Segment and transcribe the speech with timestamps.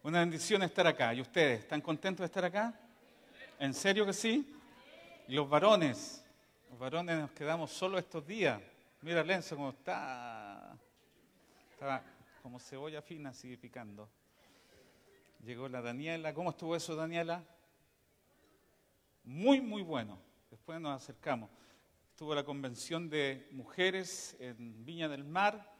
[0.00, 1.12] Una bendición estar acá.
[1.12, 2.72] ¿Y ustedes están contentos de estar acá?
[3.58, 4.54] ¿En serio que sí?
[5.26, 6.24] Y los varones,
[6.70, 8.62] los varones nos quedamos solo estos días.
[9.02, 10.78] Mira Lenzo cómo está.
[11.72, 12.00] Estaba
[12.42, 14.08] como cebolla fina, sigue picando.
[15.44, 16.32] Llegó la Daniela.
[16.32, 17.42] ¿Cómo estuvo eso, Daniela?
[19.24, 20.16] Muy, muy bueno.
[20.48, 21.50] Después nos acercamos.
[22.10, 25.74] Estuvo la convención de mujeres en Viña del Mar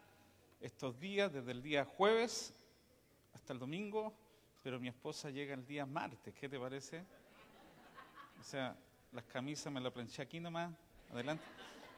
[0.60, 2.52] estos días, desde el día jueves
[3.48, 4.12] hasta el domingo,
[4.62, 6.34] pero mi esposa llega el día martes.
[6.34, 7.02] ¿Qué te parece?
[8.38, 8.76] O sea,
[9.10, 10.70] las camisas me las planché aquí nomás,
[11.10, 11.42] adelante.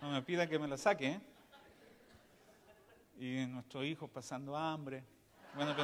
[0.01, 1.21] No me pida que me las saque, ¿eh?
[3.19, 5.03] Y nuestros hijos pasando hambre.
[5.57, 5.75] Bueno,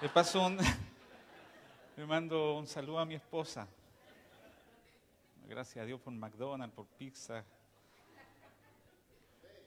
[0.00, 0.56] le paso un.
[1.98, 3.68] le mando un saludo a mi esposa.
[5.46, 7.44] Gracias a Dios por McDonald's, por pizza.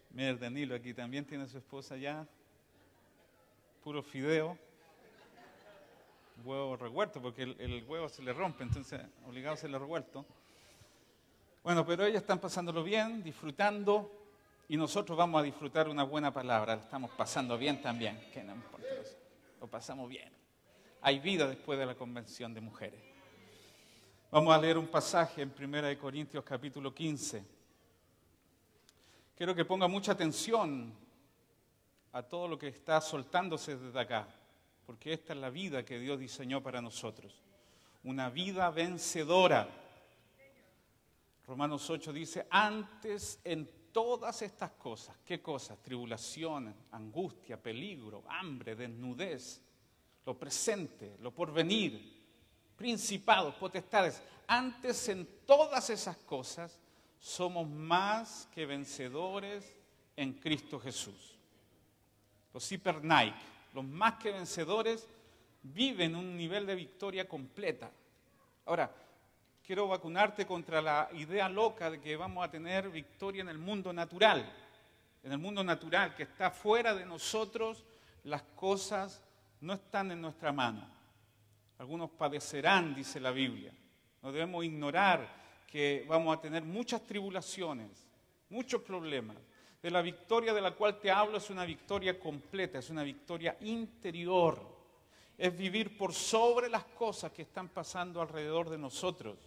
[0.09, 2.27] Mira, Danilo aquí también tiene su esposa ya.
[3.83, 4.64] Puro fideo.
[6.43, 10.25] Huevo revuelto, porque el, huevo se le rompe, entonces obligado a hacerlo revuelto.
[11.63, 14.11] Bueno, pero ellas están pasándolo bien, disfrutando,
[14.67, 16.75] y nosotros vamos a disfrutar una buena palabra.
[16.75, 18.87] La estamos pasando bien también, que no importa.
[19.59, 20.31] Lo pasamos bien.
[21.01, 23.01] Hay vida después de la convención de mujeres.
[24.31, 27.45] Vamos a leer un pasaje en 1 Corintios capítulo 15.
[29.35, 30.93] Quiero que ponga mucha atención
[32.11, 34.27] a todo lo que está soltándose desde acá,
[34.85, 37.41] porque esta es la vida que Dios diseñó para nosotros.
[38.03, 39.67] Una vida vencedora.
[41.47, 45.81] Romanos 8 dice, antes en todas estas cosas, ¿qué cosas?
[45.81, 49.61] Tribulación, angustia, peligro, hambre, desnudez,
[50.25, 52.15] lo presente, lo porvenir,
[52.75, 54.21] principados, potestades.
[54.47, 56.79] Antes en todas esas cosas
[57.19, 59.75] somos más que vencedores
[60.15, 61.35] en Cristo Jesús.
[62.53, 63.35] Los Nike,
[63.75, 65.07] los más que vencedores,
[65.61, 67.91] viven un nivel de victoria completa.
[68.65, 68.89] Ahora,
[69.65, 73.91] quiero vacunarte contra la idea loca de que vamos a tener victoria en el mundo
[73.91, 74.49] natural.
[75.23, 77.83] En el mundo natural, que está fuera de nosotros,
[78.23, 79.21] las cosas
[79.59, 80.87] no están en nuestra mano.
[81.77, 83.73] Algunos padecerán, dice la Biblia.
[84.21, 85.27] No debemos ignorar
[85.67, 88.07] que vamos a tener muchas tribulaciones,
[88.49, 89.35] muchos problemas.
[89.85, 93.55] De la victoria de la cual te hablo es una victoria completa, es una victoria
[93.61, 94.59] interior.
[95.37, 99.37] Es vivir por sobre las cosas que están pasando alrededor de nosotros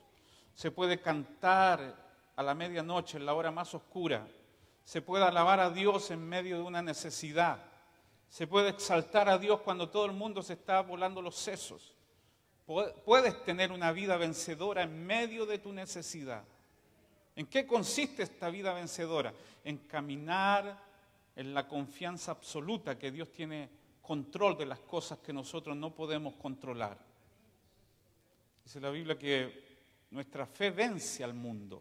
[0.58, 1.94] se puede cantar
[2.34, 4.26] a la medianoche, en la hora más oscura,
[4.82, 7.62] se puede alabar a Dios en medio de una necesidad,
[8.28, 11.94] se puede exaltar a Dios cuando todo el mundo se está volando los sesos.
[13.04, 16.42] Puedes tener una vida vencedora en medio de tu necesidad.
[17.38, 19.32] ¿En qué consiste esta vida vencedora?
[19.62, 20.76] En caminar
[21.36, 23.70] en la confianza absoluta que Dios tiene
[24.02, 26.98] control de las cosas que nosotros no podemos controlar.
[28.64, 29.68] Dice la Biblia que
[30.10, 31.80] nuestra fe vence al mundo.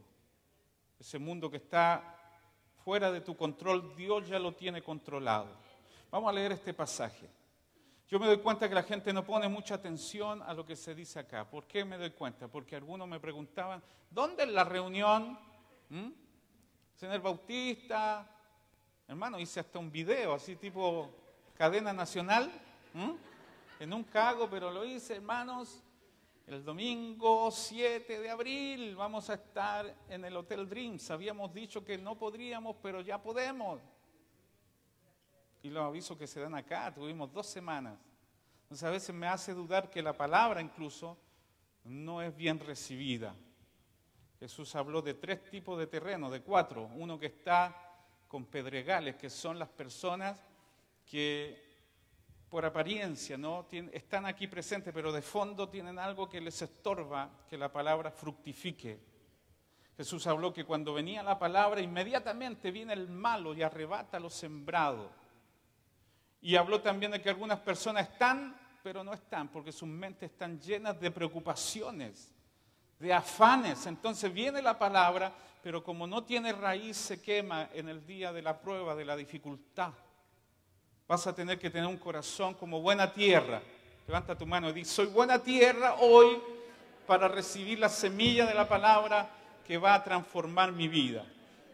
[0.99, 2.03] Ese mundo que está
[2.85, 5.49] fuera de tu control, Dios ya lo tiene controlado.
[6.11, 7.27] Vamos a leer este pasaje.
[8.09, 10.95] Yo me doy cuenta que la gente no pone mucha atención a lo que se
[10.95, 11.49] dice acá.
[11.49, 12.47] ¿Por qué me doy cuenta?
[12.47, 15.37] Porque algunos me preguntaban, ¿dónde es la reunión?
[15.89, 16.11] ¿Mm?
[17.01, 18.25] el Bautista?
[19.09, 21.09] Hermano, hice hasta un video así tipo
[21.57, 22.49] cadena nacional.
[22.93, 23.11] ¿Mm?
[23.77, 25.83] Que nunca hago, pero lo hice, hermanos.
[26.47, 31.11] El domingo 7 de abril vamos a estar en el Hotel Dreams.
[31.11, 33.81] Habíamos dicho que no podríamos, pero ya podemos.
[35.67, 37.99] Y los avisos que se dan acá, tuvimos dos semanas.
[38.61, 41.17] Entonces a veces me hace dudar que la palabra incluso
[41.83, 43.35] no es bien recibida.
[44.39, 46.89] Jesús habló de tres tipos de terreno, de cuatro.
[46.95, 47.75] Uno que está
[48.29, 50.39] con pedregales, que son las personas
[51.05, 51.61] que
[52.47, 53.67] por apariencia, ¿no?
[53.91, 59.01] están aquí presentes, pero de fondo tienen algo que les estorba que la palabra fructifique.
[59.97, 65.26] Jesús habló que cuando venía la palabra, inmediatamente viene el malo y arrebata lo sembrado.
[66.41, 70.59] Y habló también de que algunas personas están, pero no están, porque sus mentes están
[70.59, 72.33] llenas de preocupaciones,
[72.99, 73.85] de afanes.
[73.85, 78.41] Entonces viene la palabra, pero como no tiene raíz, se quema en el día de
[78.41, 79.91] la prueba, de la dificultad.
[81.07, 83.61] Vas a tener que tener un corazón como buena tierra.
[84.05, 86.39] Levanta tu mano y di, soy buena tierra hoy
[87.05, 89.29] para recibir la semilla de la palabra
[89.65, 91.25] que va a transformar mi vida.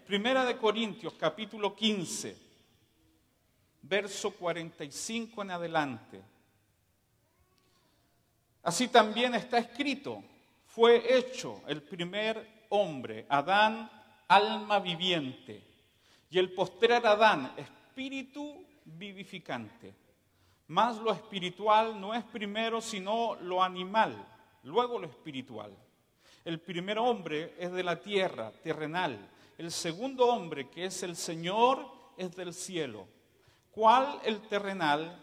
[0.07, 2.37] Primera de Corintios, capítulo 15,
[3.83, 6.21] verso 45 en adelante.
[8.63, 10.23] Así también está escrito,
[10.65, 13.89] fue hecho el primer hombre, Adán,
[14.27, 15.61] alma viviente,
[16.29, 19.93] y el postrer Adán, espíritu vivificante.
[20.67, 24.25] Más lo espiritual no es primero sino lo animal,
[24.63, 25.75] luego lo espiritual.
[26.45, 29.29] El primer hombre es de la tierra, terrenal.
[29.57, 31.85] El segundo hombre, que es el Señor,
[32.17, 33.07] es del cielo.
[33.73, 35.19] ¿Cuál el terrenal?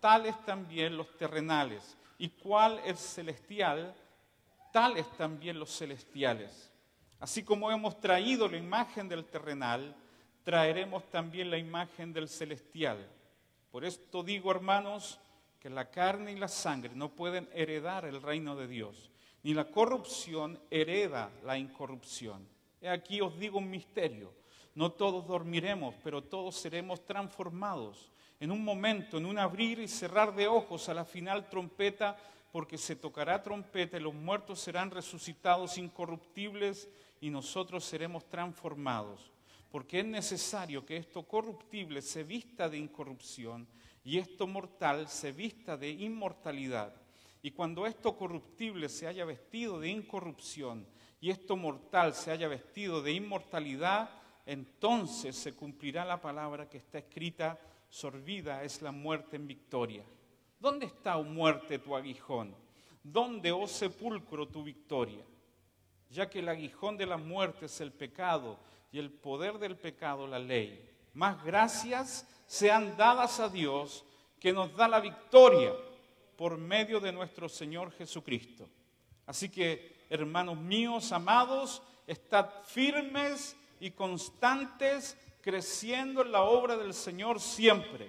[0.00, 1.96] Tales también los terrenales.
[2.18, 3.94] ¿Y cuál el celestial?
[4.72, 6.72] Tales también los celestiales.
[7.20, 9.94] Así como hemos traído la imagen del terrenal,
[10.42, 13.06] traeremos también la imagen del celestial.
[13.70, 15.20] Por esto digo, hermanos,
[15.60, 19.10] que la carne y la sangre no pueden heredar el reino de Dios,
[19.42, 22.48] ni la corrupción hereda la incorrupción.
[22.80, 24.32] He aquí os digo un misterio.
[24.74, 28.10] No todos dormiremos, pero todos seremos transformados.
[28.40, 32.16] En un momento, en un abrir y cerrar de ojos, a la final trompeta,
[32.50, 36.88] porque se tocará trompeta y los muertos serán resucitados incorruptibles
[37.20, 39.30] y nosotros seremos transformados.
[39.70, 43.66] Porque es necesario que esto corruptible se vista de incorrupción
[44.04, 46.94] y esto mortal se vista de inmortalidad.
[47.42, 50.86] Y cuando esto corruptible se haya vestido de incorrupción
[51.20, 54.10] y esto mortal se haya vestido de inmortalidad,
[54.46, 57.58] entonces se cumplirá la palabra que está escrita,
[57.88, 60.04] sorbida es la muerte en victoria.
[60.58, 62.54] ¿Dónde está, oh muerte, tu aguijón?
[63.02, 65.24] ¿Dónde, oh sepulcro, tu victoria?
[66.10, 68.58] Ya que el aguijón de la muerte es el pecado
[68.90, 70.88] y el poder del pecado la ley.
[71.14, 74.04] Más gracias sean dadas a Dios
[74.38, 75.72] que nos da la victoria
[76.36, 78.68] por medio de nuestro Señor Jesucristo.
[79.26, 87.40] Así que, hermanos míos, amados, estad firmes y constantes creciendo en la obra del Señor
[87.40, 88.08] siempre,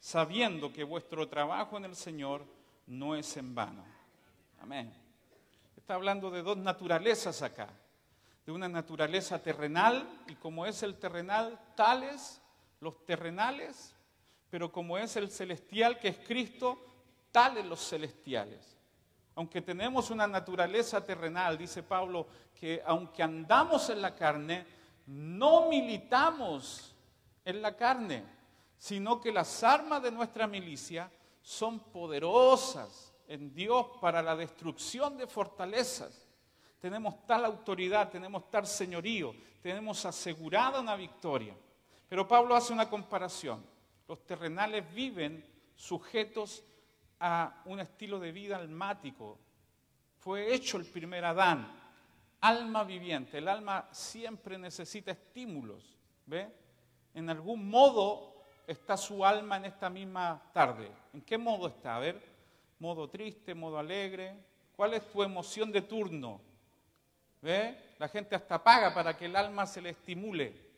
[0.00, 2.42] sabiendo que vuestro trabajo en el Señor
[2.86, 3.84] no es en vano.
[4.62, 4.90] Amén.
[5.76, 7.68] Está hablando de dos naturalezas acá,
[8.46, 12.40] de una naturaleza terrenal y como es el terrenal, tales
[12.80, 13.94] los terrenales,
[14.48, 16.78] pero como es el celestial que es Cristo,
[17.30, 18.74] tales los celestiales.
[19.34, 22.26] Aunque tenemos una naturaleza terrenal, dice Pablo,
[22.58, 24.79] que aunque andamos en la carne,
[25.10, 26.94] no militamos
[27.44, 28.22] en la carne,
[28.78, 31.10] sino que las armas de nuestra milicia
[31.42, 36.28] son poderosas en Dios para la destrucción de fortalezas.
[36.78, 41.56] Tenemos tal autoridad, tenemos tal señorío, tenemos asegurada una victoria.
[42.08, 43.64] Pero Pablo hace una comparación.
[44.06, 46.62] Los terrenales viven sujetos
[47.18, 49.38] a un estilo de vida almático.
[50.18, 51.79] Fue hecho el primer Adán
[52.40, 53.38] alma viviente.
[53.38, 55.96] El alma siempre necesita estímulos.
[56.26, 56.48] ¿Ve?
[57.14, 60.90] En algún modo está su alma en esta misma tarde.
[61.12, 61.96] ¿En qué modo está?
[61.96, 62.22] A ver,
[62.78, 64.34] modo triste, modo alegre.
[64.76, 66.40] ¿Cuál es tu emoción de turno?
[67.42, 67.94] ¿Ve?
[67.98, 70.70] La gente hasta paga para que el alma se le estimule.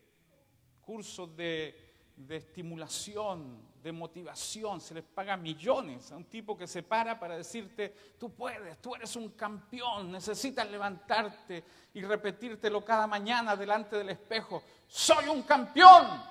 [0.80, 6.84] Cursos de, de estimulación, de motivación, se les paga millones a un tipo que se
[6.84, 13.56] para para decirte, tú puedes, tú eres un campeón, necesitas levantarte y repetírtelo cada mañana
[13.56, 16.22] delante del espejo, soy un campeón.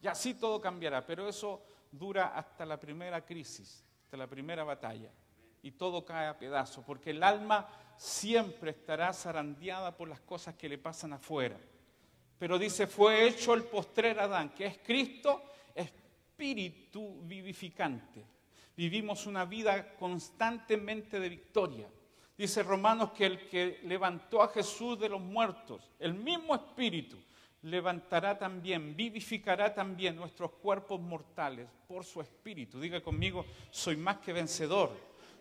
[0.00, 5.10] Y así todo cambiará, pero eso dura hasta la primera crisis, hasta la primera batalla,
[5.60, 7.68] y todo cae a pedazos, porque el alma
[7.98, 11.58] siempre estará zarandeada por las cosas que le pasan afuera.
[12.38, 15.42] Pero dice, fue hecho el postrer Adán, que es Cristo,
[16.42, 18.24] espíritu vivificante.
[18.76, 21.88] Vivimos una vida constantemente de victoria.
[22.36, 27.16] Dice Romanos que el que levantó a Jesús de los muertos, el mismo espíritu,
[27.62, 32.80] levantará también, vivificará también nuestros cuerpos mortales por su espíritu.
[32.80, 34.90] Diga conmigo, soy más que vencedor.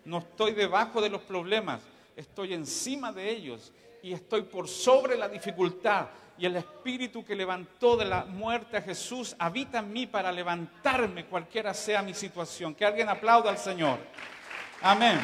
[0.05, 1.81] No estoy debajo de los problemas,
[2.15, 6.07] estoy encima de ellos y estoy por sobre la dificultad
[6.41, 11.27] y el Espíritu que levantó de la muerte a Jesús habita en mí para levantarme
[11.27, 12.73] cualquiera sea mi situación.
[12.73, 13.99] Que alguien aplauda al Señor.
[14.81, 15.19] Amén.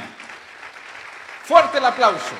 [1.43, 2.35] Fuerte el aplauso.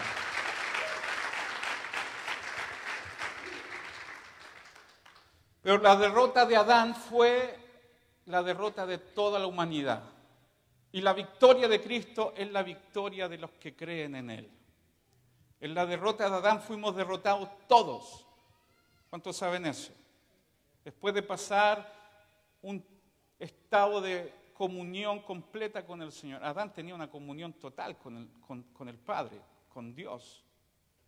[5.64, 7.58] Pero la derrota de Adán fue
[8.28, 10.04] la derrota de toda la humanidad.
[10.92, 14.57] Y la victoria de Cristo es la victoria de los que creen en Él.
[15.60, 18.26] En la derrota de Adán fuimos derrotados todos.
[19.10, 19.92] ¿Cuántos saben eso?
[20.84, 21.92] Después de pasar
[22.62, 22.86] un
[23.40, 26.44] estado de comunión completa con el Señor.
[26.44, 28.30] Adán tenía una comunión total con el,
[28.74, 30.44] con el Padre, con Dios.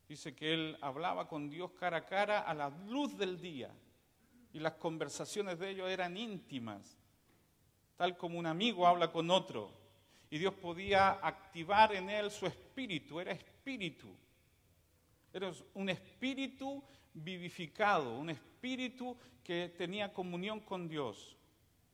[0.07, 3.71] Dice que él hablaba con Dios cara a cara a la luz del día.
[4.51, 6.97] Y las conversaciones de ellos eran íntimas,
[7.95, 9.71] tal como un amigo habla con otro.
[10.31, 14.09] Y Dios podía activar en él su espíritu, era espíritu.
[15.33, 16.83] Era un espíritu
[17.13, 21.35] vivificado, un espíritu que tenía comunión con Dios.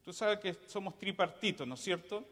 [0.03, 2.25] Tú sabes que somos tripartitos, ¿no es cierto?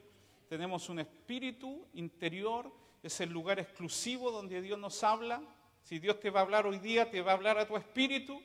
[0.48, 5.41] Tenemos un espíritu interior, es el lugar exclusivo donde Dios nos habla.
[5.81, 8.41] Si Dios te va a hablar hoy día, te va a hablar a tu espíritu,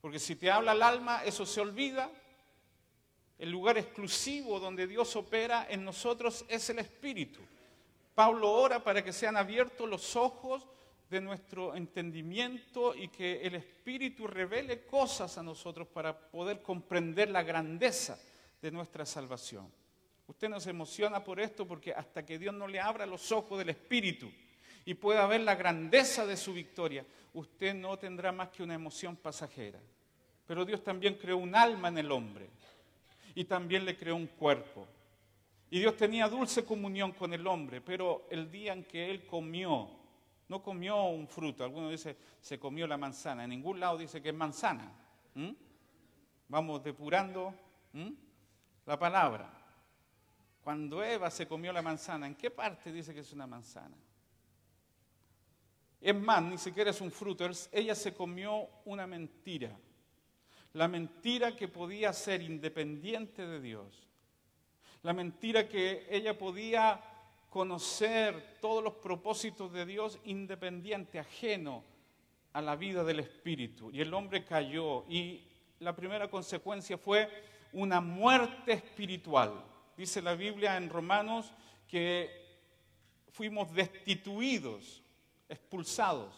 [0.00, 2.10] porque si te habla el alma, eso se olvida.
[3.38, 7.40] El lugar exclusivo donde Dios opera en nosotros es el espíritu.
[8.14, 10.66] Pablo ora para que sean abiertos los ojos
[11.08, 17.42] de nuestro entendimiento y que el Espíritu revele cosas a nosotros para poder comprender la
[17.42, 18.18] grandeza
[18.60, 19.70] de nuestra salvación.
[20.26, 23.68] Usted nos emociona por esto porque hasta que Dios no le abra los ojos del
[23.68, 24.30] Espíritu
[24.84, 29.14] y pueda ver la grandeza de su victoria, usted no tendrá más que una emoción
[29.14, 29.78] pasajera.
[30.46, 32.48] Pero Dios también creó un alma en el hombre
[33.34, 34.88] y también le creó un cuerpo.
[35.70, 39.90] Y Dios tenía dulce comunión con el hombre, pero el día en que él comió
[40.48, 41.64] no comió un fruto.
[41.64, 43.44] Algunos dicen, se comió la manzana.
[43.44, 44.92] En ningún lado dice que es manzana.
[46.48, 47.54] Vamos depurando
[48.84, 49.52] la palabra.
[50.62, 53.96] Cuando Eva se comió la manzana, ¿en qué parte dice que es una manzana?
[56.00, 57.48] Es más, ni siquiera es un fruto.
[57.72, 59.76] Ella se comió una mentira.
[60.72, 64.06] La mentira que podía ser independiente de Dios.
[65.02, 67.00] La mentira que ella podía
[67.48, 71.84] conocer todos los propósitos de Dios independiente, ajeno
[72.52, 73.90] a la vida del Espíritu.
[73.92, 75.44] Y el hombre cayó y
[75.80, 77.28] la primera consecuencia fue
[77.72, 79.64] una muerte espiritual.
[79.96, 81.52] Dice la Biblia en Romanos
[81.88, 82.30] que
[83.30, 85.02] fuimos destituidos,
[85.48, 86.34] expulsados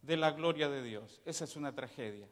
[0.00, 1.20] de la gloria de Dios.
[1.24, 2.28] Esa es una tragedia.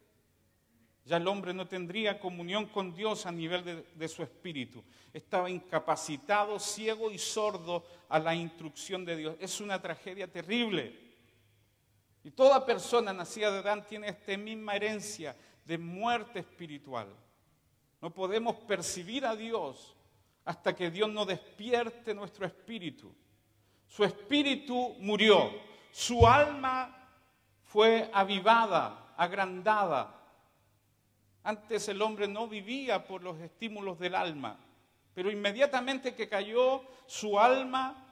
[1.11, 4.85] Ya el hombre no tendría comunión con Dios a nivel de, su espíritu.
[5.13, 9.37] Estaba incapacitado, ciego y sordo a la instrucción de Dios.
[9.41, 10.97] Es una tragedia terrible.
[12.23, 17.09] Y toda persona nacida de Adán tiene esta misma herencia de muerte espiritual.
[18.01, 19.97] No podemos percibir a Dios
[20.45, 23.13] hasta que Dios no despierte nuestro espíritu.
[23.89, 25.51] Su espíritu murió,
[25.91, 26.97] su alma
[27.65, 30.20] fue avivada, agrandada,
[31.43, 34.59] antes el hombre no vivía por los estímulos del alma,
[35.15, 38.07] pero inmediatamente que cayó, su alma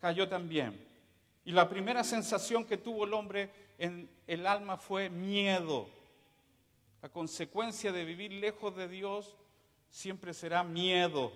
[0.00, 0.86] cayó también.
[1.44, 5.88] Y la primera sensación que tuvo el hombre en el alma fue miedo.
[7.02, 9.36] La consecuencia de vivir lejos de Dios
[9.90, 11.32] siempre será miedo.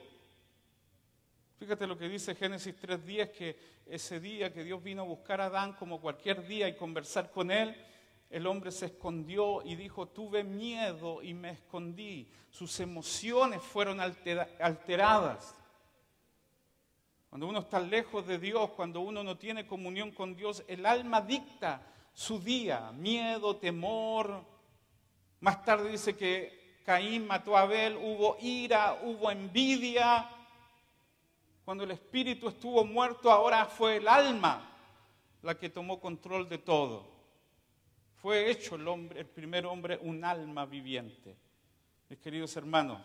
[1.59, 5.47] Fíjate lo que dice Génesis 3.10, que ese día que Dios vino a buscar a
[5.47, 7.77] Adán como cualquier día y conversar con él,
[8.31, 12.31] el hombre se escondió y dijo, tuve miedo y me escondí.
[12.51, 15.55] Sus emociones fueron alteradas.
[17.31, 21.21] Cuando uno está lejos de Dios, cuando uno no tiene comunión con Dios, el alma
[21.21, 21.83] dicta
[22.13, 24.45] su día, miedo, temor.
[25.41, 30.29] Más tarde dice que Caín mató a Abel, hubo ira, hubo envidia.
[31.65, 34.71] Cuando el espíritu estuvo muerto, ahora fue el alma
[35.43, 37.18] la que tomó control de todo.
[38.21, 41.37] Fue hecho el, hombre, el primer hombre un alma viviente.
[42.09, 43.01] Mis queridos hermanos,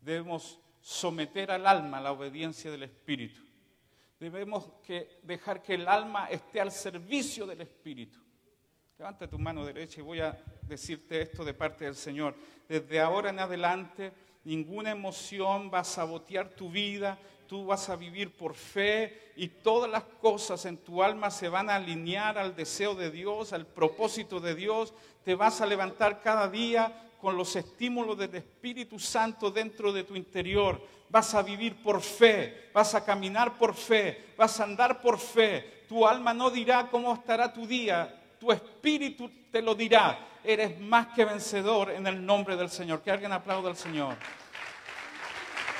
[0.00, 3.40] debemos someter al alma a la obediencia del Espíritu.
[4.20, 8.18] Debemos que dejar que el alma esté al servicio del Espíritu.
[8.98, 12.34] Levanta tu mano derecha y voy a decirte esto de parte del Señor.
[12.68, 14.12] Desde ahora en adelante,
[14.44, 17.16] ninguna emoción va a sabotear tu vida,
[17.48, 21.70] tú vas a vivir por fe y todas las cosas en tu alma se van
[21.70, 24.92] a alinear al deseo de Dios, al propósito de Dios.
[25.24, 30.14] Te vas a levantar cada día con los estímulos del Espíritu Santo dentro de tu
[30.14, 30.80] interior.
[31.08, 35.84] Vas a vivir por fe, vas a caminar por fe, vas a andar por fe.
[35.88, 40.18] Tu alma no dirá cómo estará tu día, tu espíritu te lo dirá.
[40.44, 43.00] Eres más que vencedor en el nombre del Señor.
[43.02, 44.14] Que alguien aplaude al Señor.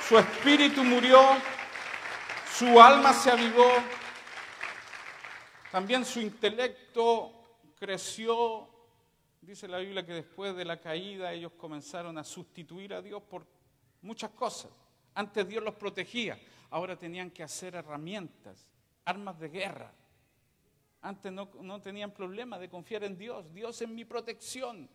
[0.07, 1.19] Su espíritu murió
[2.53, 3.69] su alma se avivó,
[5.71, 7.31] también su intelecto
[7.79, 8.67] creció.
[9.41, 13.45] Dice la Biblia que después de la caída ellos comenzaron a sustituir a Dios por
[14.01, 14.71] muchas cosas.
[15.13, 16.39] Antes Dios los protegía,
[16.69, 18.69] ahora tenían que hacer herramientas,
[19.05, 19.93] armas de guerra.
[21.01, 23.51] Antes no, no tenían problema de confiar en Dios.
[23.53, 24.89] Dios es mi protección.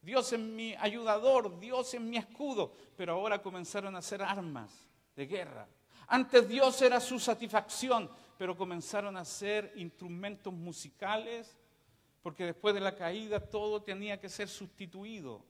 [0.00, 2.72] Dios es mi ayudador, Dios es mi escudo.
[2.96, 4.70] Pero ahora comenzaron a hacer armas
[5.14, 5.68] de guerra.
[6.08, 11.56] Antes Dios era su satisfacción, pero comenzaron a ser instrumentos musicales,
[12.22, 15.44] porque después de la caída todo tenía que ser sustituido.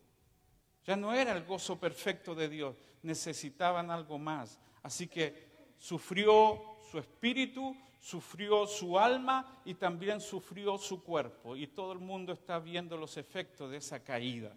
[0.84, 4.58] Ya no era el gozo perfecto de Dios, necesitaban algo más.
[4.82, 5.48] Así que
[5.78, 11.56] sufrió su espíritu, sufrió su alma y también sufrió su cuerpo.
[11.56, 14.56] Y todo el mundo está viendo los efectos de esa caída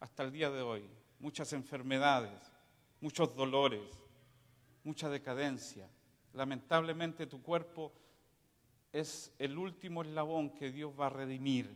[0.00, 0.90] hasta el día de hoy.
[1.20, 2.32] muchas enfermedades,
[2.98, 3.99] muchos dolores,
[4.84, 5.88] mucha decadencia.
[6.32, 7.92] Lamentablemente tu cuerpo
[8.92, 11.74] es el último eslabón que Dios va a redimir.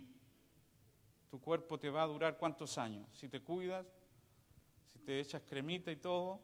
[1.30, 3.08] Tu cuerpo te va a durar cuántos años.
[3.12, 3.86] Si te cuidas,
[4.92, 6.40] si te echas cremita y todo.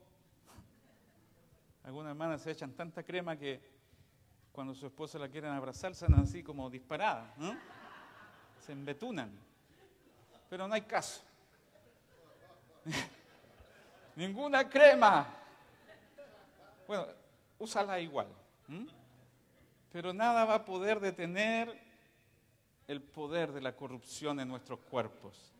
[1.84, 3.60] Algunas hermanas se echan tanta crema que
[4.52, 7.32] cuando su esposa la quieren abrazar, salen así como disparadas.
[8.58, 9.30] Se embetunan.
[10.48, 11.22] Pero no hay caso.
[14.16, 15.39] Ninguna crema.
[16.90, 17.06] Bueno,
[17.60, 18.26] úsala igual.
[19.92, 21.72] Pero nada va a poder detener
[22.88, 25.54] el poder de la corrupción en nuestros cuerpos.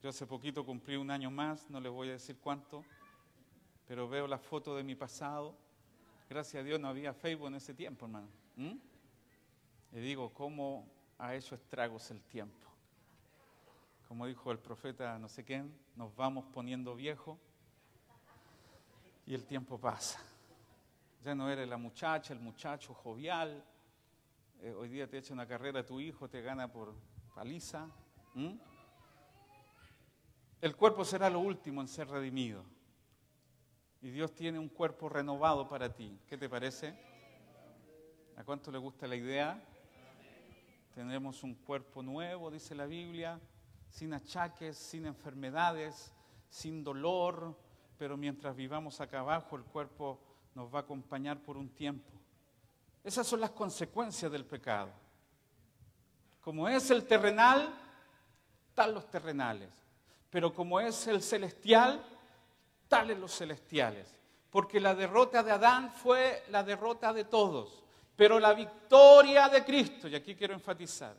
[0.00, 2.84] Yo hace poquito cumplí un año más, no les voy a decir cuánto,
[3.88, 5.56] pero veo la foto de mi pasado.
[6.30, 8.28] Gracias a Dios no había Facebook en ese tiempo, hermano.
[9.92, 10.86] Y digo, ¿cómo
[11.18, 12.68] ha hecho estragos el tiempo?
[14.06, 17.40] Como dijo el profeta no sé quién, nos vamos poniendo viejos
[19.28, 20.18] y el tiempo pasa.
[21.22, 23.62] Ya no eres la muchacha, el muchacho jovial.
[24.62, 26.94] Eh, hoy día te echa una carrera tu hijo, te gana por
[27.34, 27.90] paliza.
[30.62, 32.64] El cuerpo será lo último en ser redimido.
[34.00, 36.18] Y Dios tiene un cuerpo renovado para ti.
[36.26, 36.98] ¿Qué te parece?
[38.34, 39.62] ¿A cuánto le gusta la idea?
[40.94, 43.38] Tendremos un cuerpo nuevo, dice la Biblia,
[43.90, 46.14] sin achaques, sin enfermedades,
[46.48, 47.67] sin dolor,
[47.98, 50.20] pero mientras vivamos acá abajo el cuerpo
[50.54, 52.12] nos va a acompañar por un tiempo.
[53.02, 54.90] Esas son las consecuencias del pecado.
[56.40, 57.74] Como es el terrenal,
[58.74, 59.70] tal los terrenales.
[60.30, 62.04] Pero como es el celestial,
[62.86, 64.14] tales los celestiales.
[64.50, 67.82] Porque la derrota de Adán fue la derrota de todos.
[68.16, 71.14] Pero la victoria de Cristo, y aquí quiero enfatizar,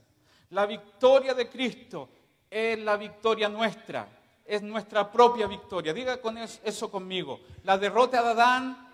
[0.50, 2.10] la victoria de Cristo
[2.50, 4.08] es la victoria nuestra,
[4.50, 5.94] es nuestra propia victoria.
[5.94, 7.40] Diga con eso conmigo.
[7.64, 8.92] La derrota de Adán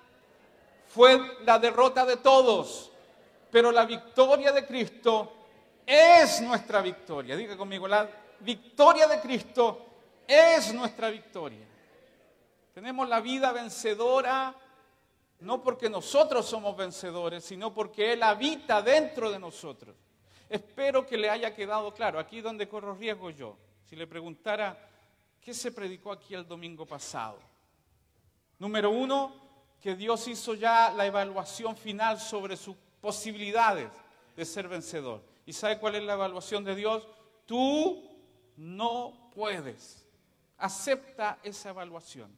[0.88, 2.91] fue la derrota de todos,
[3.50, 5.32] pero la victoria de Cristo
[5.86, 7.38] es nuestra victoria.
[7.38, 8.06] Diga conmigo, la
[8.41, 9.86] victoria de Cristo
[10.28, 11.65] es nuestra victoria.
[12.74, 14.54] Tenemos la vida vencedora
[15.39, 19.96] no porque nosotros somos vencedores, sino porque Él habita dentro de nosotros.
[20.50, 22.20] Espero que le haya quedado claro.
[22.20, 23.58] Aquí donde corro riesgo yo.
[23.86, 24.78] Si le preguntara,
[25.46, 27.38] ¿qué se predicó aquí el domingo pasado?
[28.58, 29.32] Número uno,
[29.80, 33.92] que Dios hizo ya la evaluación final sobre sus posibilidades
[34.36, 35.22] de ser vencedor.
[35.46, 37.08] ¿Y sabe cuál es la evaluación de Dios?
[37.46, 38.10] Tú
[38.58, 40.04] no puedes.
[40.58, 42.36] Acepta esa evaluación.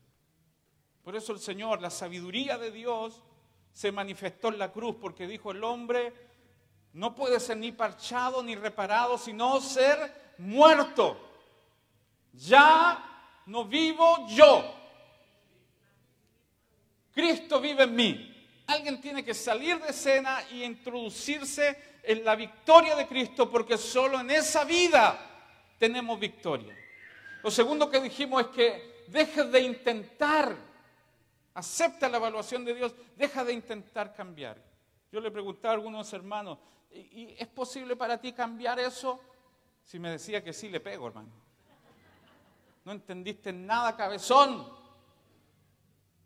[1.02, 3.24] Por eso el Señor, la sabiduría de Dios,
[3.72, 6.14] se manifestó en la cruz porque dijo el hombre
[6.92, 11.27] no puede ser ni parchado ni reparado, sino ser muerto.
[12.38, 14.74] Ya no vivo yo.
[17.14, 18.34] Cristo vive en mí.
[18.68, 24.20] Alguien tiene que salir de escena y introducirse en la victoria de Cristo porque solo
[24.20, 25.18] en esa vida
[25.80, 26.76] tenemos victoria.
[27.42, 30.56] Lo segundo que dijimos es que dejes de intentar,
[31.54, 34.62] acepta la evaluación de Dios, deja de intentar cambiar.
[35.12, 36.60] Yo le preguntaba a algunos hermanos,
[36.92, 39.20] ¿y es posible para ti cambiar eso?
[39.84, 41.47] Si me decía que sí, le pego, hermano.
[42.88, 44.66] No entendiste nada, cabezón.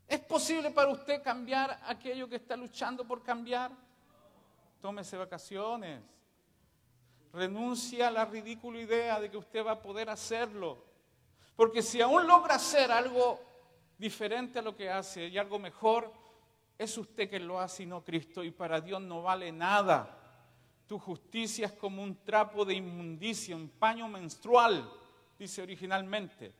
[0.07, 3.71] ¿Es posible para usted cambiar aquello que está luchando por cambiar?
[4.79, 6.03] Tómese vacaciones.
[7.33, 10.85] Renuncia a la ridícula idea de que usted va a poder hacerlo.
[11.55, 13.39] Porque si aún logra hacer algo
[13.97, 16.13] diferente a lo que hace y algo mejor,
[16.77, 18.43] es usted que lo hace y no Cristo.
[18.43, 20.15] Y para Dios no vale nada.
[20.85, 25.00] Tu justicia es como un trapo de inmundicia, un paño menstrual,
[25.41, 26.53] dice originalmente.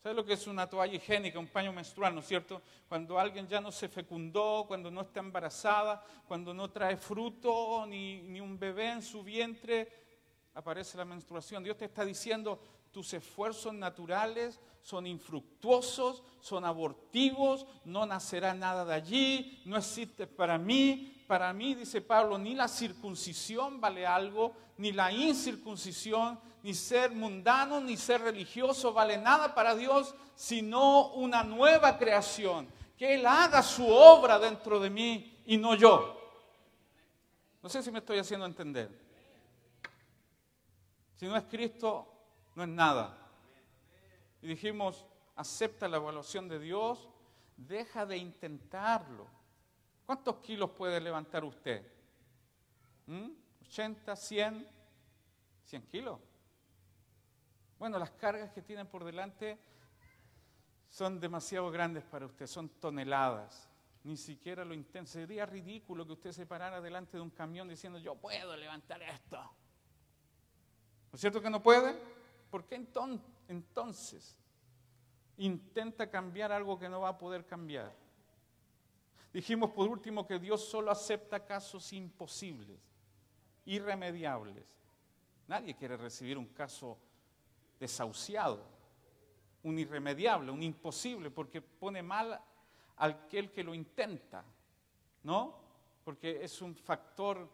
[0.00, 2.62] ¿Sabes lo que es una toalla higiénica, un paño menstrual, no es cierto?
[2.88, 8.22] Cuando alguien ya no se fecundó, cuando no está embarazada, cuando no trae fruto ni,
[8.22, 9.88] ni un bebé en su vientre,
[10.54, 11.64] aparece la menstruación.
[11.64, 12.60] Dios te está diciendo,
[12.92, 20.58] tus esfuerzos naturales son infructuosos, son abortivos, no nacerá nada de allí, no existe para
[20.58, 21.24] mí.
[21.26, 27.80] Para mí, dice Pablo, ni la circuncisión vale algo, ni la incircuncisión, ni ser mundano,
[27.80, 32.68] ni ser religioso vale nada para Dios, sino una nueva creación.
[32.96, 36.16] Que Él haga su obra dentro de mí y no yo.
[37.62, 38.90] No sé si me estoy haciendo entender.
[41.16, 42.06] Si no es Cristo,
[42.54, 43.16] no es nada.
[44.42, 45.04] Y dijimos,
[45.36, 47.08] acepta la evaluación de Dios,
[47.56, 49.26] deja de intentarlo.
[50.06, 51.86] ¿Cuántos kilos puede levantar usted?
[53.06, 54.66] ¿80, 100?
[55.70, 56.18] ¿100 kilos?
[57.80, 59.58] Bueno, las cargas que tienen por delante
[60.90, 63.70] son demasiado grandes para usted, son toneladas.
[64.04, 65.10] Ni siquiera lo intenta.
[65.10, 69.38] Sería ridículo que usted se parara delante de un camión diciendo, yo puedo levantar esto.
[69.38, 71.98] ¿No es cierto que no puede?
[72.50, 72.74] ¿Por qué
[73.48, 74.36] entonces
[75.38, 77.96] intenta cambiar algo que no va a poder cambiar?
[79.32, 82.78] Dijimos por último que Dios solo acepta casos imposibles,
[83.64, 84.66] irremediables.
[85.48, 86.98] Nadie quiere recibir un caso
[87.80, 88.62] desahuciado,
[89.62, 92.38] un irremediable, un imposible, porque pone mal
[92.96, 94.44] al aquel que lo intenta,
[95.22, 95.58] ¿no?
[96.04, 97.48] Porque es un factor,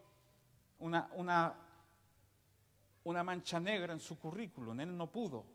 [0.79, 1.55] una, una,
[3.05, 5.45] una mancha negra en su currículum, él no pudo,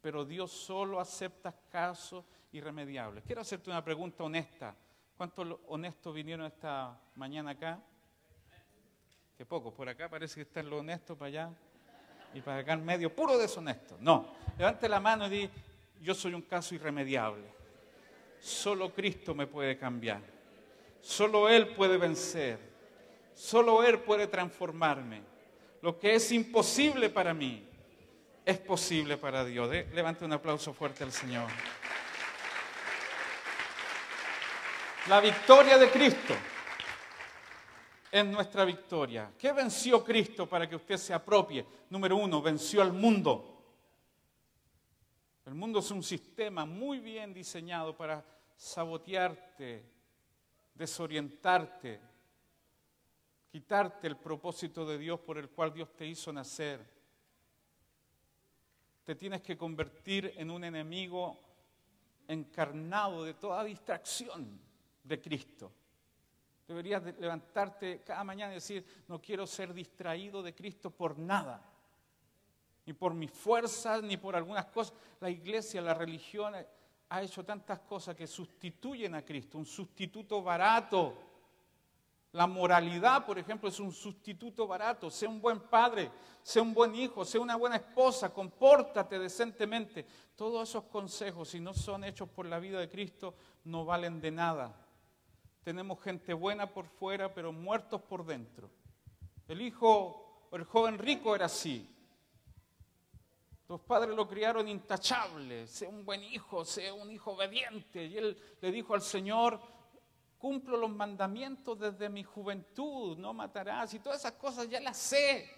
[0.00, 3.24] pero Dios solo acepta casos irremediables.
[3.24, 4.76] Quiero hacerte una pregunta honesta.
[5.16, 7.80] ¿Cuántos honestos vinieron esta mañana acá?
[9.36, 11.52] Que pocos, por acá parece que están los honestos para allá
[12.34, 13.96] y para acá en medio, puro deshonesto.
[14.00, 15.50] No, levante la mano y di,
[16.00, 17.44] yo soy un caso irremediable.
[18.40, 20.20] Solo Cristo me puede cambiar.
[21.00, 22.58] Solo Él puede vencer.
[23.34, 25.22] Solo Él puede transformarme.
[25.80, 27.68] Lo que es imposible para mí
[28.44, 29.68] es posible para Dios.
[29.92, 31.48] levante un aplauso fuerte al Señor.
[35.08, 36.34] La victoria de Cristo
[38.12, 39.32] es nuestra victoria.
[39.38, 41.64] ¿Qué venció Cristo para que usted se apropie?
[41.88, 43.48] Número uno, venció al mundo.
[45.46, 48.22] El mundo es un sistema muy bien diseñado para
[48.54, 49.90] sabotearte,
[50.74, 52.00] desorientarte,
[53.50, 56.86] quitarte el propósito de Dios por el cual Dios te hizo nacer.
[59.04, 61.40] Te tienes que convertir en un enemigo
[62.28, 64.60] encarnado de toda distracción
[65.02, 65.72] de Cristo.
[66.66, 71.62] Deberías levantarte cada mañana y decir, no quiero ser distraído de Cristo por nada,
[72.86, 74.94] ni por mis fuerzas, ni por algunas cosas.
[75.20, 76.54] La iglesia, la religión
[77.08, 81.30] ha hecho tantas cosas que sustituyen a Cristo, un sustituto barato.
[82.32, 85.10] La moralidad, por ejemplo, es un sustituto barato.
[85.10, 86.10] Sea un buen padre,
[86.42, 90.06] sea un buen hijo, sea una buena esposa, compórtate decentemente.
[90.34, 94.30] Todos esos consejos, si no son hechos por la vida de Cristo, no valen de
[94.30, 94.81] nada.
[95.62, 98.68] Tenemos gente buena por fuera, pero muertos por dentro.
[99.46, 101.88] El hijo, el joven rico era así.
[103.68, 108.04] Los padres lo criaron intachable, sea un buen hijo, sea un hijo obediente.
[108.04, 109.60] Y él le dijo al Señor,
[110.36, 115.48] cumplo los mandamientos desde mi juventud, no matarás y todas esas cosas ya las sé.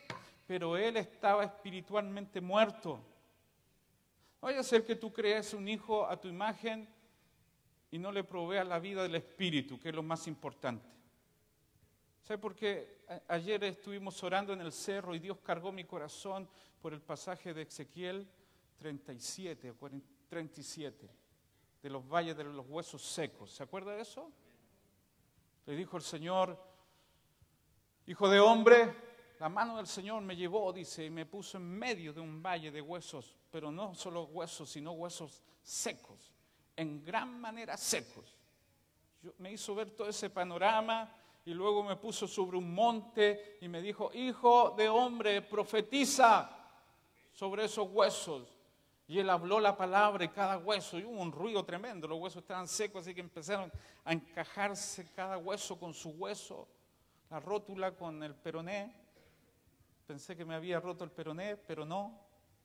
[0.47, 3.01] Pero él estaba espiritualmente muerto.
[4.43, 6.94] vaya a ser que tú crees un hijo a tu imagen
[7.95, 10.85] y no le provea la vida del Espíritu, que es lo más importante.
[12.25, 13.05] ¿Sabe por qué?
[13.29, 16.49] Ayer estuvimos orando en el cerro y Dios cargó mi corazón
[16.83, 18.29] por el pasaje de Ezequiel
[18.79, 19.77] 37 o
[20.29, 21.09] 37,
[21.81, 23.53] de los valles de los huesos secos.
[23.53, 24.29] ¿Se acuerda de eso?
[25.65, 26.61] Le dijo el Señor,
[28.07, 28.93] hijo de hombre,
[29.39, 32.73] la mano del Señor me llevó, dice, y me puso en medio de un valle
[32.73, 36.34] de huesos, pero no solo huesos, sino huesos secos
[36.77, 38.37] en gran manera secos.
[39.39, 41.11] me hizo ver todo ese panorama
[41.47, 46.51] y luego me puso sobre un monte y me dijo, hijo de hombre, profetiza
[47.33, 48.49] sobre esos huesos.
[49.07, 52.43] Y él habló la palabra y cada hueso, y hubo un ruido tremendo, los huesos
[52.43, 53.71] estaban secos, así que empezaron
[54.05, 56.67] a encajarse cada hueso con su hueso,
[57.29, 58.95] la rótula con el peroné.
[60.07, 62.19] Pensé que me había roto el peroné, pero no.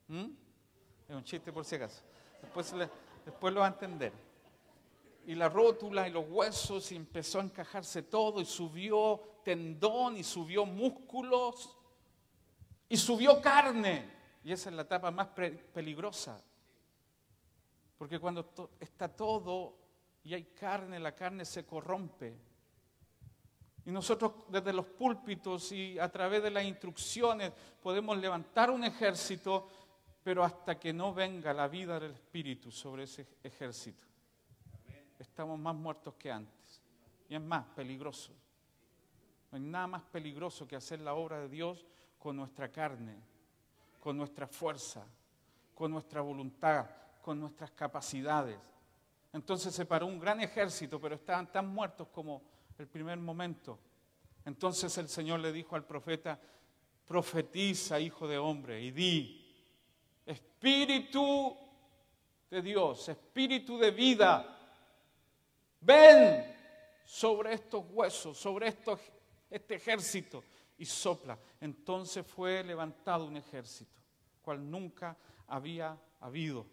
[0.08, 2.02] Es un chiste por si acaso.
[2.41, 2.89] Después le,
[3.30, 4.12] Después lo va a entender.
[5.28, 10.24] Y la rótula y los huesos y empezó a encajarse todo y subió tendón y
[10.24, 11.78] subió músculos
[12.88, 14.10] y subió carne.
[14.44, 16.44] Y esa es la etapa más peligrosa.
[18.00, 19.76] Porque cuando está todo
[20.24, 22.36] y hay carne, la carne se corrompe.
[23.86, 29.68] Y nosotros desde los púlpitos y a través de las instrucciones podemos levantar un ejército
[30.23, 34.05] pero hasta que no venga la vida del Espíritu sobre ese ejército,
[35.17, 36.82] estamos más muertos que antes.
[37.29, 38.34] Y es más peligroso.
[39.51, 41.86] No hay nada más peligroso que hacer la obra de Dios
[42.17, 43.15] con nuestra carne,
[43.99, 45.05] con nuestra fuerza,
[45.73, 46.86] con nuestra voluntad,
[47.21, 48.60] con nuestras capacidades.
[49.32, 52.41] Entonces se paró un gran ejército, pero estaban tan muertos como
[52.77, 53.79] el primer momento.
[54.45, 56.39] Entonces el Señor le dijo al profeta,
[57.05, 59.38] profetiza, hijo de hombre, y di,
[60.30, 61.58] Espíritu
[62.50, 64.58] de Dios, Espíritu de vida,
[65.82, 66.56] ven
[67.04, 68.76] sobre estos huesos, sobre
[69.50, 70.44] este ejército
[70.78, 71.38] y sopla.
[71.60, 74.00] Entonces fue levantado un ejército,
[74.42, 76.65] cual nunca había habido.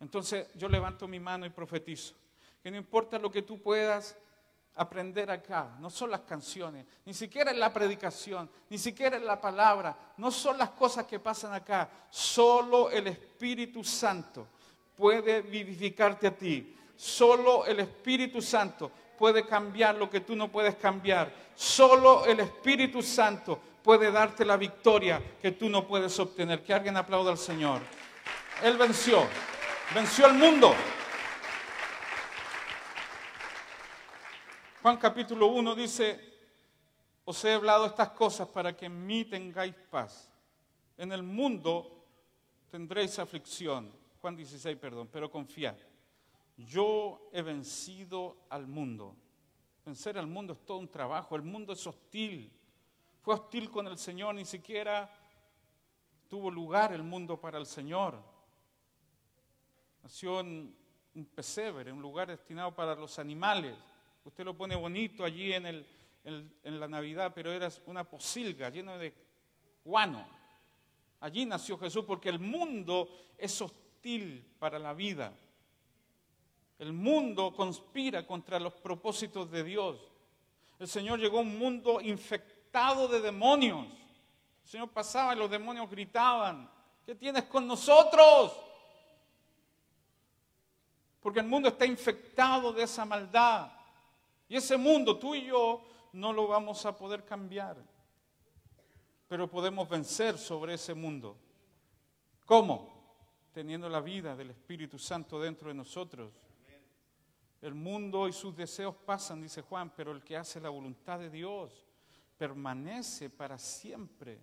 [0.00, 2.14] Entonces yo levanto mi mano y profetizo
[2.62, 4.16] que no importa lo que tú puedas
[4.76, 9.40] aprender acá, no son las canciones, ni siquiera es la predicación, ni siquiera es la
[9.40, 14.46] palabra, no son las cosas que pasan acá, solo el Espíritu Santo
[14.96, 20.76] puede vivificarte a ti, solo el Espíritu Santo puede cambiar lo que tú no puedes
[20.76, 26.64] cambiar, solo el Espíritu Santo puede darte la victoria que tú no puedes obtener.
[26.64, 27.80] Que alguien aplauda al Señor.
[28.60, 29.24] Él venció,
[29.94, 30.74] venció al mundo.
[34.86, 36.20] Juan capítulo 1 dice,
[37.24, 40.30] os he hablado estas cosas para que en mí tengáis paz.
[40.96, 42.04] En el mundo
[42.70, 43.92] tendréis aflicción.
[44.20, 45.74] Juan 16, perdón, pero confiad.
[46.56, 49.16] Yo he vencido al mundo.
[49.84, 51.34] Vencer al mundo es todo un trabajo.
[51.34, 52.48] El mundo es hostil.
[53.22, 55.12] Fue hostil con el Señor, ni siquiera
[56.28, 58.22] tuvo lugar el mundo para el Señor.
[60.04, 60.76] Nació en
[61.12, 63.95] un pesebre, un lugar destinado para los animales.
[64.26, 65.86] Usted lo pone bonito allí en, el,
[66.24, 69.14] en, la Navidad, pero era una posilga llena de
[69.84, 70.26] guano.
[71.20, 73.08] Allí nació Jesús porque el mundo
[73.38, 75.32] es hostil para la vida.
[76.76, 79.96] El mundo conspira contra los propósitos de Dios.
[80.80, 83.86] El Señor llegó a un mundo infectado de demonios.
[84.64, 86.68] El Señor pasaba y los demonios gritaban,
[87.06, 88.56] ¿qué tienes con nosotros?
[91.20, 93.75] Porque el mundo está infectado de esa maldad.
[94.48, 95.82] Y ese mundo, tú y yo,
[96.12, 97.76] no lo vamos a poder cambiar.
[99.28, 101.36] Pero podemos vencer sobre ese mundo.
[102.44, 102.94] ¿Cómo?
[103.52, 106.32] Teniendo la vida del Espíritu Santo dentro de nosotros.
[107.60, 111.30] El mundo y sus deseos pasan, dice Juan, pero el que hace la voluntad de
[111.30, 111.84] Dios
[112.36, 114.38] permanece para siempre.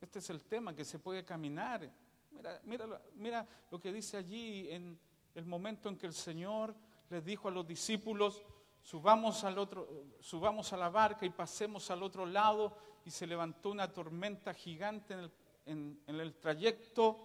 [0.00, 1.90] Este es el tema, que se puede caminar.
[2.30, 4.98] Mira, mira, mira lo que dice allí en
[5.34, 6.74] el momento en que el Señor
[7.12, 8.42] les dijo a los discípulos,
[8.80, 9.86] subamos, al otro,
[10.20, 15.30] subamos a la barca y pasemos al otro lado, y se levantó una tormenta gigante
[15.66, 17.18] en el, trayecto,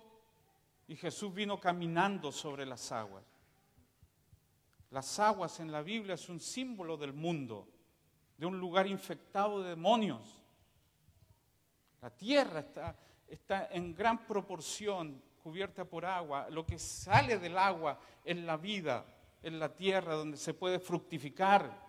[0.90, 3.24] y Jesús vino caminando sobre las aguas.
[4.92, 7.66] Las aguas en la Biblia es un símbolo del mundo,
[8.38, 10.42] de un lugar infectado de demonios.
[12.02, 12.96] La tierra está,
[13.26, 16.50] está en gran proporción cubierta por agua.
[16.50, 19.06] Lo que sale del agua es la vida
[19.42, 21.86] en la tierra donde se puede fructificar.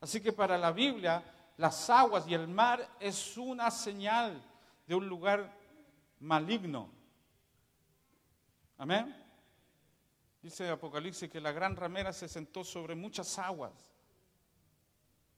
[0.00, 1.22] Así que para la Biblia,
[1.56, 4.42] las aguas y el mar es una señal
[4.86, 5.50] de un lugar
[6.20, 6.90] maligno.
[8.78, 9.14] Amén.
[10.42, 13.72] Dice Apocalipsis que la gran ramera se sentó sobre muchas aguas,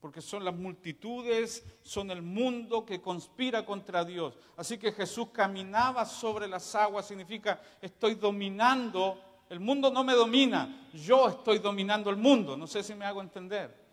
[0.01, 4.37] porque son las multitudes, son el mundo que conspira contra Dios.
[4.57, 10.89] Así que Jesús caminaba sobre las aguas, significa estoy dominando el mundo no me domina,
[10.93, 12.57] yo estoy dominando el mundo.
[12.57, 13.85] No sé si me hago entender.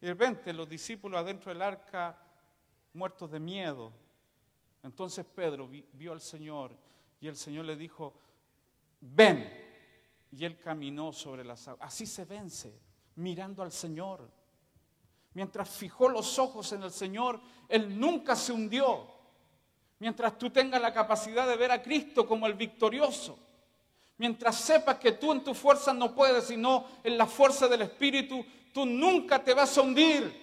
[0.00, 2.18] Y de repente los discípulos adentro del arca
[2.92, 3.92] muertos de miedo.
[4.82, 6.76] Entonces Pedro vio al Señor
[7.20, 8.14] y el Señor le dijo,
[9.00, 9.62] ven.
[10.30, 11.88] Y él caminó sobre las aguas.
[11.88, 12.78] Así se vence,
[13.16, 14.28] mirando al Señor.
[15.34, 19.12] Mientras fijó los ojos en el Señor, Él nunca se hundió.
[19.98, 23.38] Mientras tú tengas la capacidad de ver a Cristo como el victorioso,
[24.16, 28.44] Mientras sepas que tú en tu fuerza no puedes, sino en la fuerza del Espíritu,
[28.72, 30.42] tú nunca te vas a hundir.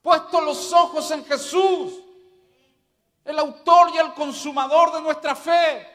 [0.00, 2.00] Puesto los ojos en Jesús,
[3.24, 5.86] el autor y el consumador de nuestra fe.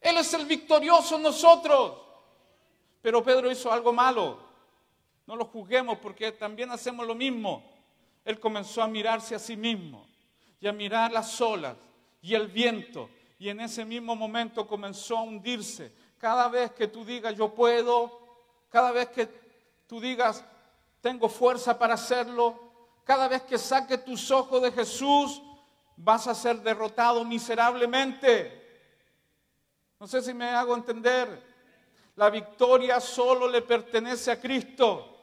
[0.00, 1.98] Él es el victorioso en nosotros.
[3.02, 4.38] Pero Pedro hizo algo malo.
[5.26, 7.64] No lo juzguemos porque también hacemos lo mismo.
[8.24, 10.06] Él comenzó a mirarse a sí mismo
[10.60, 11.76] y a mirar las olas
[12.20, 13.08] y el viento
[13.40, 15.90] y en ese mismo momento comenzó a hundirse.
[16.18, 18.20] Cada vez que tú digas yo puedo,
[18.68, 19.26] cada vez que
[19.86, 20.44] tú digas
[21.00, 25.40] tengo fuerza para hacerlo, cada vez que saques tus ojos de Jesús,
[25.96, 28.60] vas a ser derrotado miserablemente.
[29.98, 31.42] No sé si me hago entender.
[32.16, 35.16] La victoria solo le pertenece a Cristo.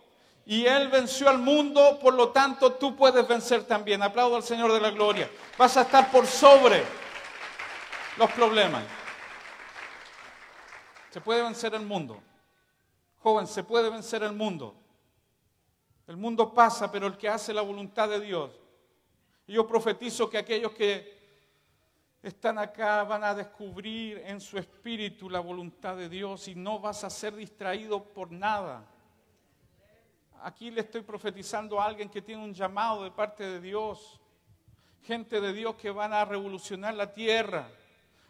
[0.44, 4.02] Y Él venció al mundo, por lo tanto tú puedes vencer también.
[4.02, 5.30] Aplaudo al Señor de la Gloria.
[5.56, 7.07] Vas a estar por sobre
[8.18, 8.84] los problemas.
[11.10, 12.22] Se puede vencer el mundo.
[13.20, 14.76] Joven, se puede vencer el mundo.
[16.08, 18.52] El mundo pasa, pero el que hace la voluntad de Dios.
[19.46, 21.18] Y yo profetizo que aquellos que
[22.22, 27.04] están acá van a descubrir en su espíritu la voluntad de Dios y no vas
[27.04, 28.86] a ser distraído por nada.
[30.42, 34.20] Aquí le estoy profetizando a alguien que tiene un llamado de parte de Dios.
[35.04, 37.70] gente de Dios que van a revolucionar la tierra.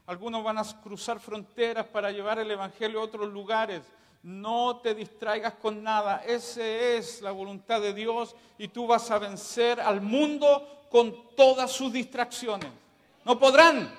[0.07, 3.81] Algunos van a cruzar fronteras para llevar el Evangelio a otros lugares.
[4.23, 6.23] No te distraigas con nada.
[6.25, 11.73] Esa es la voluntad de Dios y tú vas a vencer al mundo con todas
[11.73, 12.71] sus distracciones.
[13.25, 13.93] No podrán.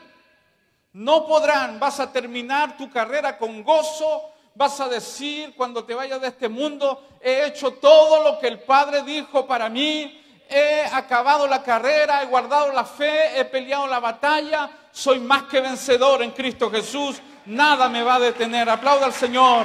[0.94, 1.78] No podrán.
[1.78, 4.30] Vas a terminar tu carrera con gozo.
[4.54, 8.60] Vas a decir cuando te vayas de este mundo, he hecho todo lo que el
[8.60, 10.24] Padre dijo para mí.
[10.48, 14.70] He acabado la carrera, he guardado la fe, he peleado la batalla.
[14.98, 17.22] Soy más que vencedor en Cristo Jesús.
[17.46, 18.68] Nada me va a detener.
[18.68, 19.64] Aplauda al Señor.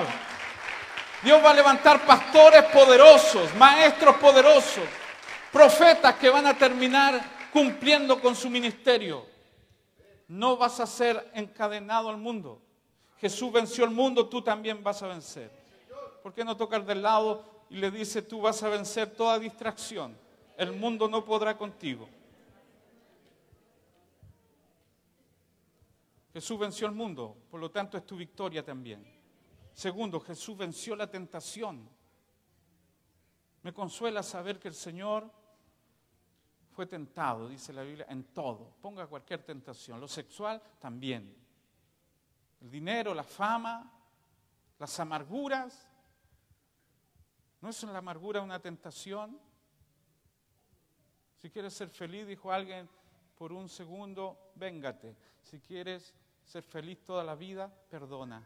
[1.24, 4.84] Dios va a levantar pastores poderosos, maestros poderosos,
[5.52, 7.20] profetas que van a terminar
[7.52, 9.26] cumpliendo con su ministerio.
[10.28, 12.62] No vas a ser encadenado al mundo.
[13.20, 15.50] Jesús venció el mundo, tú también vas a vencer.
[16.22, 20.16] ¿Por qué no tocas del lado y le dice, tú vas a vencer toda distracción?
[20.60, 22.08] El mundo no podrá contigo.
[26.34, 29.06] Jesús venció el mundo, por lo tanto es tu victoria también.
[29.72, 31.88] Segundo, Jesús venció la tentación.
[33.62, 35.32] Me consuela saber que el Señor
[36.72, 38.76] fue tentado, dice la Biblia, en todo.
[38.82, 40.00] Ponga cualquier tentación.
[40.00, 41.36] Lo sexual también.
[42.62, 43.92] El dinero, la fama,
[44.80, 45.88] las amarguras.
[47.62, 49.40] ¿No es la amargura una tentación?
[51.38, 52.90] Si quieres ser feliz, dijo alguien
[53.36, 55.16] por un segundo, véngate.
[55.42, 56.14] Si quieres
[56.44, 58.46] ser feliz toda la vida, perdona.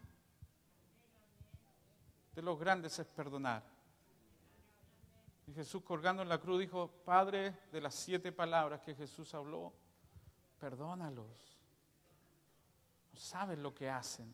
[2.34, 3.64] De los grandes es perdonar.
[5.48, 9.74] Y Jesús colgando en la cruz dijo, Padre, de las siete palabras que Jesús habló,
[10.60, 11.58] perdónalos.
[13.14, 14.34] No saben lo que hacen.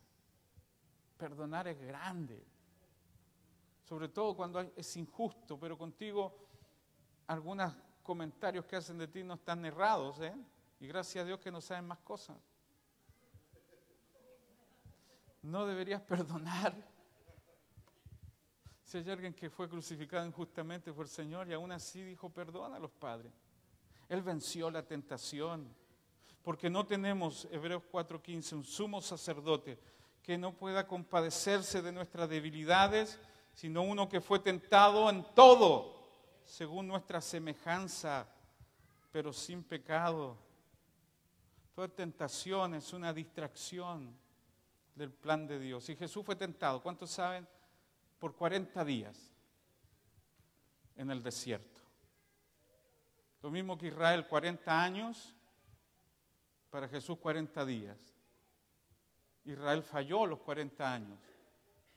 [1.17, 2.43] Perdonar es grande.
[3.84, 6.36] Sobre todo cuando es injusto, pero contigo
[7.28, 10.34] algunos comentarios que hacen de ti no están errados, ¿eh?
[10.80, 12.38] Y gracias a Dios que no saben más cosas.
[15.43, 16.73] No deberías perdonar
[18.82, 22.73] si hay alguien que fue crucificado injustamente por el Señor y aún así dijo perdón
[22.73, 23.32] a los padres.
[24.08, 25.73] Él venció la tentación.
[26.43, 29.79] Porque no tenemos, Hebreos 4:15, un sumo sacerdote
[30.21, 33.19] que no pueda compadecerse de nuestras debilidades,
[33.53, 36.10] sino uno que fue tentado en todo,
[36.43, 38.27] según nuestra semejanza,
[39.12, 40.38] pero sin pecado.
[41.73, 44.22] Toda tentación es una distracción
[44.95, 45.89] del plan de Dios.
[45.89, 47.47] Y Jesús fue tentado, ¿cuántos saben?
[48.23, 49.19] por 40 días
[50.95, 51.82] en el desierto.
[53.41, 55.36] Lo mismo que Israel 40 años,
[56.69, 57.97] para Jesús 40 días.
[59.43, 61.19] Israel falló los 40 años.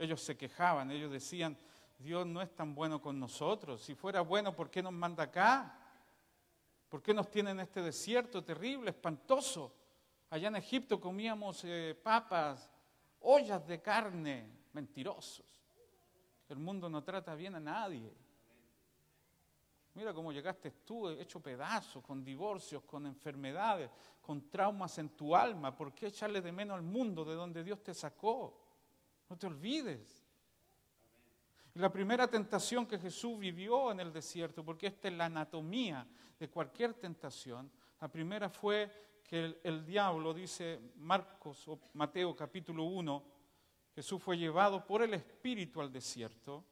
[0.00, 1.56] Ellos se quejaban, ellos decían,
[1.96, 3.80] Dios no es tan bueno con nosotros.
[3.82, 5.78] Si fuera bueno, ¿por qué nos manda acá?
[6.88, 9.72] ¿Por qué nos tiene en este desierto terrible, espantoso?
[10.28, 12.68] Allá en Egipto comíamos eh, papas,
[13.26, 15.46] ollas de carne, mentirosos.
[16.48, 18.12] El mundo no trata bien a nadie.
[19.94, 25.74] Mira cómo llegaste tú, hecho pedazos, con divorcios, con enfermedades, con traumas en tu alma.
[25.74, 28.60] ¿Por qué echarle de menos al mundo de donde Dios te sacó?
[29.28, 30.22] No te olvides.
[31.74, 36.06] La primera tentación que Jesús vivió en el desierto, porque esta es la anatomía
[36.38, 38.90] de cualquier tentación, la primera fue
[39.26, 43.22] que el, diablo, dice Marcos o Mateo capítulo 1,
[43.94, 46.64] Jesús fue llevado por el Espíritu al desierto.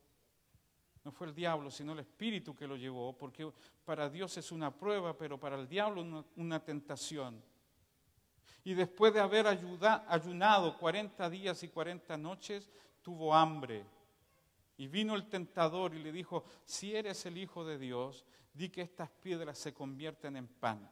[1.03, 3.51] No fue el diablo, sino el Espíritu que lo llevó, porque
[3.85, 7.43] para Dios es una prueba, pero para el diablo una, tentación.
[8.63, 12.71] Y después de haber ayunado 40 días y 40 noches,
[13.03, 13.85] tuvo hambre.
[14.77, 18.83] Y vino el tentador y le dijo, si eres el Hijo de Dios, di que
[18.83, 20.91] estas piedras se convierten en pan.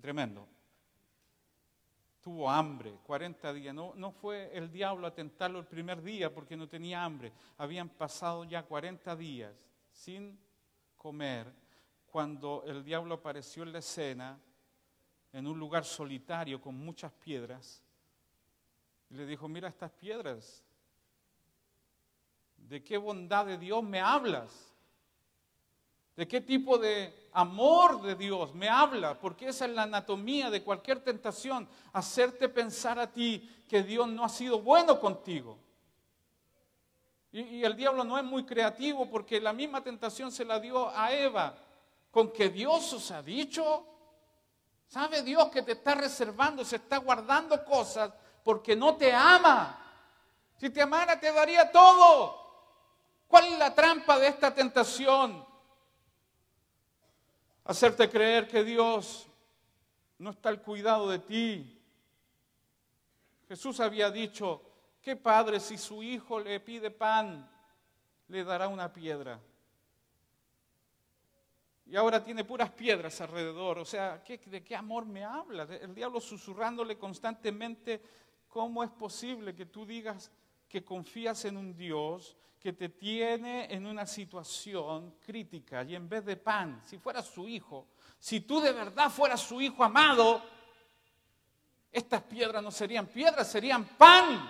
[0.00, 0.48] Tremendo
[2.22, 3.74] tuvo hambre, 40 días.
[3.74, 7.32] No, no fue el diablo a tentarlo el primer día porque no tenía hambre.
[7.58, 9.52] Habían pasado ya 40 días
[9.90, 10.38] sin
[10.96, 11.52] comer
[12.06, 14.38] cuando el diablo apareció en la escena
[15.32, 17.82] en un lugar solitario con muchas piedras
[19.10, 20.64] y le dijo, mira estas piedras,
[22.56, 24.71] ¿de qué bondad de Dios me hablas?
[26.16, 29.18] ¿De qué tipo de amor de Dios me habla?
[29.18, 34.24] Porque esa es la anatomía de cualquier tentación, hacerte pensar a ti que Dios no
[34.24, 35.58] ha sido bueno contigo.
[37.32, 41.12] Y, el diablo no es muy creativo porque la misma tentación se la dio a
[41.12, 41.56] Eva,
[42.10, 43.86] con que Dios os ha dicho.
[44.86, 48.12] ¿Sabe Dios que te está reservando, se está guardando cosas
[48.44, 49.78] porque no te ama?
[50.58, 52.38] Si te amara te daría todo.
[53.26, 55.51] ¿Cuál es la trampa de esta tentación?
[57.64, 59.28] Hacerte creer que Dios
[60.18, 61.78] no está el cuidado de ti.
[63.48, 64.62] Jesús había dicho,
[65.00, 67.48] ¿qué padre si su hijo le pide pan,
[68.28, 69.40] le dará una piedra?
[71.86, 73.78] Y ahora tiene puras piedras alrededor.
[73.78, 75.64] O sea, ¿de qué amor me habla?
[75.64, 78.02] El diablo susurrándole constantemente,
[78.48, 80.30] ¿cómo es posible que tú digas
[80.68, 86.24] que confías en un Dios que te tiene en una situación crítica y en vez
[86.24, 87.88] de pan, si fuera su hijo,
[88.20, 90.40] si tú de verdad fueras su hijo amado,
[91.90, 94.48] estas piedras no serían piedras, serían pan.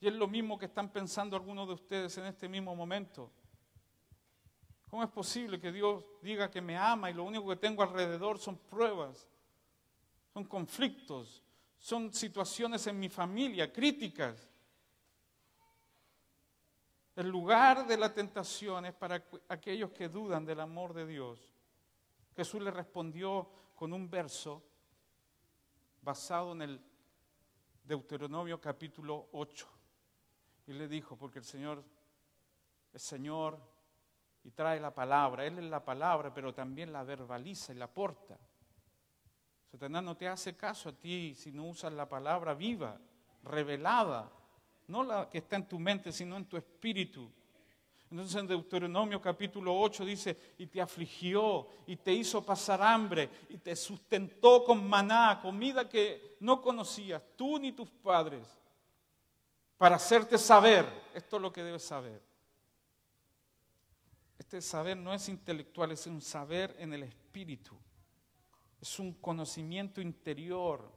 [0.00, 3.30] Y es lo mismo que están pensando algunos de ustedes en este mismo momento.
[4.90, 8.40] ¿Cómo es posible que Dios diga que me ama y lo único que tengo alrededor
[8.40, 9.28] son pruebas,
[10.32, 11.44] son conflictos,
[11.78, 14.50] son situaciones en mi familia críticas?
[17.16, 21.50] El lugar de la tentación es para aquellos que dudan del amor de Dios.
[22.36, 24.62] Jesús le respondió con un verso
[26.02, 26.84] basado en el
[27.82, 29.66] Deuteronomio capítulo 8.
[30.66, 31.82] Y le dijo, porque el Señor
[32.92, 33.58] es Señor
[34.44, 35.46] y trae la palabra.
[35.46, 38.38] Él es la palabra, pero también la verbaliza y la porta.
[39.70, 43.00] Satanás no te hace caso a ti si no usas la palabra viva,
[43.42, 44.30] revelada,
[44.88, 47.30] no la que está en tu mente, sino en tu espíritu.
[48.10, 53.58] Entonces en Deuteronomio capítulo 8 dice, y te afligió, y te hizo pasar hambre, y
[53.58, 58.46] te sustentó con maná, comida que no conocías tú ni tus padres,
[59.76, 62.22] para hacerte saber, esto es lo que debes saber.
[64.38, 67.76] Este saber no es intelectual, es un saber en el espíritu,
[68.80, 70.95] es un conocimiento interior,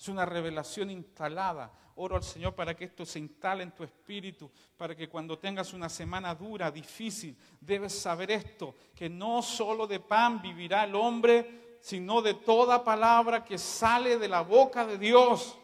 [0.00, 1.70] es una revelación instalada.
[1.96, 5.74] Oro al Señor para que esto se instale en tu espíritu, para que cuando tengas
[5.74, 11.76] una semana dura, difícil, debes saber esto, que no solo de pan vivirá el hombre,
[11.82, 15.58] sino de toda palabra que sale de la boca de Dios.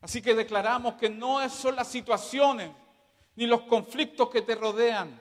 [0.00, 2.70] Así que declaramos que no son las situaciones
[3.36, 5.20] ni los conflictos que te rodean,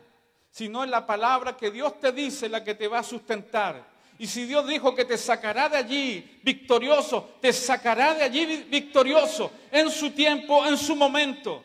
[0.49, 4.27] sino es la palabra que Dios te dice la que te va a sustentar y
[4.27, 9.89] si Dios dijo que te sacará de allí victorioso, te sacará de allí victorioso en
[9.89, 11.63] su tiempo, en su momento.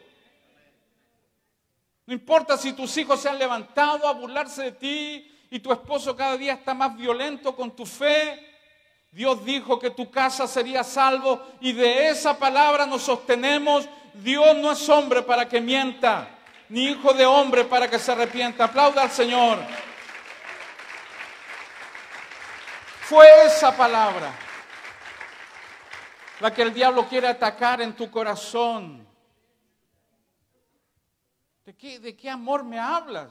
[2.06, 6.16] No importa si tus hijos se han levantado a burlarse de ti y tu esposo
[6.16, 8.46] cada día está más violento con tu fe.
[9.10, 13.86] Dios dijo que tu casa sería salvo y de esa palabra nos sostenemos.
[14.14, 16.28] Dios no es hombre para que mienta,
[16.70, 18.64] ni hijo de hombre para que se arrepienta.
[18.64, 19.58] Aplauda al Señor.
[23.08, 24.34] Fue esa palabra
[26.40, 29.08] la que el diablo quiere atacar en tu corazón.
[31.64, 33.30] ¿De qué, ¿De qué amor me hablas?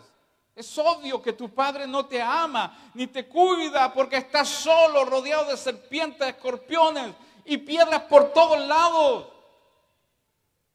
[0.56, 5.52] Es obvio que tu padre no te ama ni te cuida porque estás solo, rodeado
[5.52, 7.14] de serpientes, escorpiones
[7.46, 9.28] y piedras por todos lados.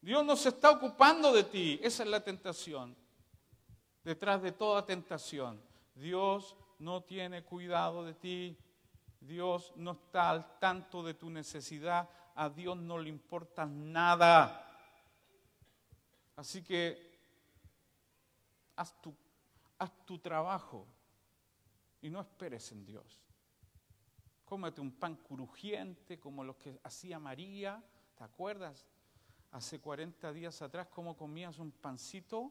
[0.01, 1.81] Dios no se está ocupando de ti.
[1.83, 2.97] Esa es la tentación.
[4.05, 5.61] Detrás de toda tentación,
[5.97, 8.57] Dios no tiene cuidado de ti.
[9.27, 14.69] Dios no está al tanto de tu necesidad, a Dios no le importa nada.
[16.37, 17.13] Así que
[18.75, 19.15] haz tu,
[19.79, 20.87] haz tu trabajo
[22.01, 23.21] y no esperes en Dios.
[24.45, 27.83] Cómete un pan crujiente como los que hacía María,
[28.17, 28.87] ¿te acuerdas?
[29.53, 32.51] Hace 40 días atrás, cómo comías un pancito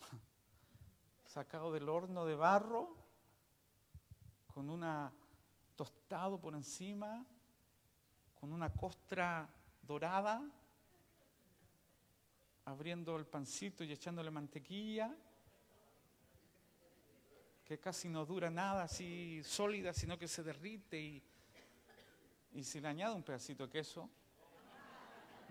[1.26, 2.96] sacado del horno de barro
[4.54, 5.12] con una
[5.76, 7.24] tostado por encima,
[8.40, 9.48] con una costra
[9.82, 10.42] dorada,
[12.64, 15.14] abriendo el pancito y echándole mantequilla,
[17.64, 21.22] que casi no dura nada así sólida, sino que se derrite y,
[22.52, 24.08] y si le añade un pedacito de queso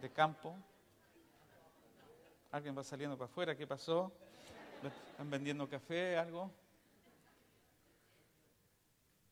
[0.01, 0.55] de campo,
[2.51, 4.11] alguien va saliendo para afuera, ¿qué pasó?
[5.11, 6.51] ¿Están vendiendo café, algo?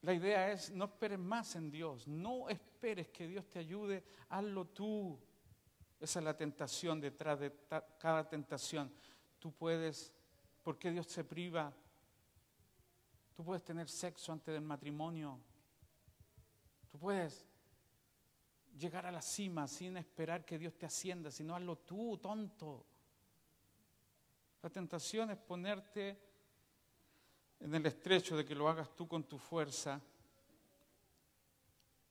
[0.03, 4.67] La idea es, no esperes más en Dios, no esperes que Dios te ayude, hazlo
[4.67, 5.17] tú.
[5.97, 7.55] Esa es la tentación detrás de
[7.97, 8.93] cada tentación.
[9.39, 10.13] Tú puedes,
[10.61, 11.73] ¿por qué Dios se priva?
[13.33, 15.39] Tú puedes tener sexo antes del matrimonio.
[16.91, 17.47] Tú puedes
[18.77, 22.85] llegar a la cima sin esperar que Dios te ascienda, sino hazlo tú, tonto.
[24.61, 26.32] La tentación es ponerte
[27.63, 30.01] en el estrecho de que lo hagas tú con tu fuerza.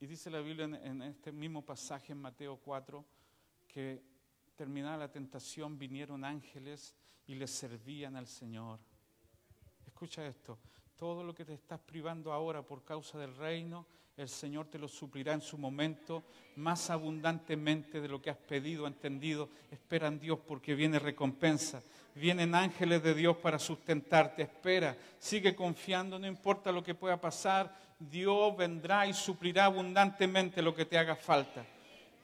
[0.00, 3.04] Y dice la Biblia en, este mismo pasaje en Mateo 4
[3.68, 4.02] que
[4.56, 6.94] terminada la tentación vinieron ángeles
[7.26, 8.80] y les servían al Señor.
[9.86, 10.58] Escucha esto,
[10.96, 13.86] todo lo que te estás privando ahora por causa del reino,
[14.16, 16.22] el Señor te lo suplirá en su momento
[16.56, 19.48] más abundantemente de lo que has pedido, entendido.
[19.70, 21.82] Espera en Dios porque viene recompensa.
[22.14, 24.42] Vienen ángeles de Dios para sustentarte.
[24.42, 27.74] Espera, sigue confiando, no importa lo que pueda pasar.
[27.98, 31.64] Dios vendrá y suplirá abundantemente lo que te haga falta.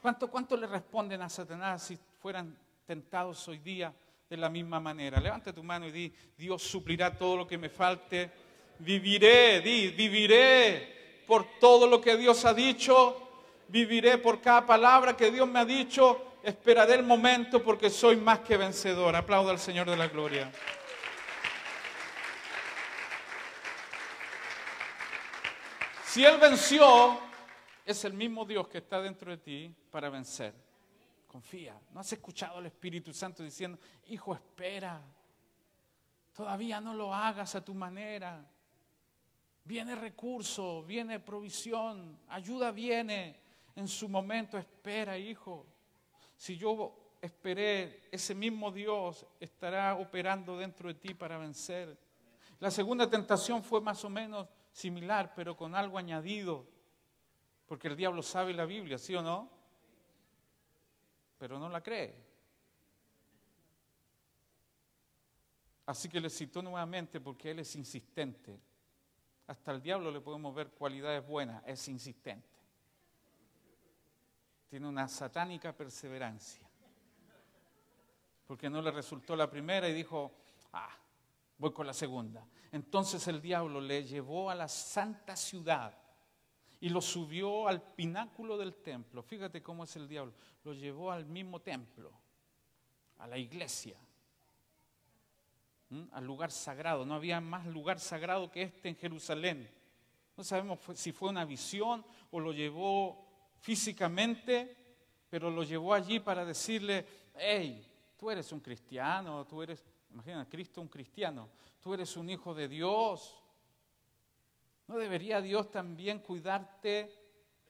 [0.03, 2.55] ¿Cuánto, cuánto le responden a Satanás si fueran
[2.87, 3.93] tentados hoy día
[4.29, 5.21] de la misma manera?
[5.21, 8.31] Levanta tu mano y di, Dios suplirá todo lo que me falte.
[8.79, 10.98] Viviré, di, viviré
[11.29, 13.29] por todo lo que Dios ha dicho,
[13.69, 18.41] viviré por cada palabra que Dios me ha dicho, esperaré el momento porque soy más
[18.41, 19.15] que vencedor.
[19.15, 20.51] Aplauda al Señor de la Gloria.
[26.07, 27.21] Si Él venció,
[27.85, 30.55] es el mismo Dios que está dentro de ti para vencer.
[31.27, 31.79] Confía.
[31.91, 34.99] ¿No has escuchado al Espíritu Santo diciendo, hijo, espera?
[36.35, 38.43] Todavía no lo hagas a tu manera.
[39.69, 43.39] Viene recurso, viene provisión, ayuda viene.
[43.77, 45.67] En su momento espera, hijo.
[46.39, 51.99] Si yo esperé, ese mismo Dios estará operando dentro de ti para vencer.
[52.61, 56.67] La segunda tentación fue más o menos similar, pero con algo añadido.
[57.67, 59.51] Porque el diablo sabe la Biblia, ¿sí o no?
[61.37, 62.15] Pero no la cree.
[65.85, 68.59] Así que le citó nuevamente porque él es insistente.
[69.49, 72.47] Hasta el diablo le podemos ver cualidades buenas, es insistente.
[74.69, 76.69] Tiene una satánica perseverancia.
[78.47, 80.33] Porque no le resultó la primera y dijo,
[80.75, 80.95] ah,
[81.57, 82.47] voy con la segunda.
[82.73, 85.97] Entonces el diablo le llevó a la santa ciudad
[86.81, 89.23] y lo subió al pináculo del templo.
[89.23, 90.35] Fíjate cómo es el diablo.
[90.63, 92.13] Lo llevó al mismo templo,
[93.17, 93.99] a la iglesia
[96.13, 97.05] al lugar sagrado.
[97.05, 99.69] No había más lugar sagrado que este en Jerusalén.
[100.37, 103.27] No sabemos si fue una visión o lo llevó
[103.61, 104.77] físicamente,
[105.29, 107.85] pero lo llevó allí para decirle, hey,
[108.17, 111.49] tú eres un cristiano, tú eres, imagina, Cristo un cristiano,
[111.81, 113.35] tú eres un hijo de Dios.
[114.87, 117.13] ¿No debería Dios también cuidarte?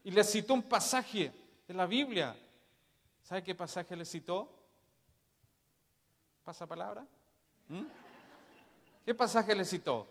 [0.04, 1.32] Y le citó un pasaje
[1.66, 2.36] de la Biblia.
[3.22, 4.48] ¿Sabe qué pasaje le citó?
[6.44, 7.06] ¿Pasa palabra?
[7.68, 8.07] ¿Mm?
[9.08, 10.06] ¿Qué pasaje le citó?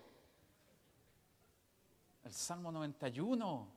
[2.23, 3.67] El Salmo 91,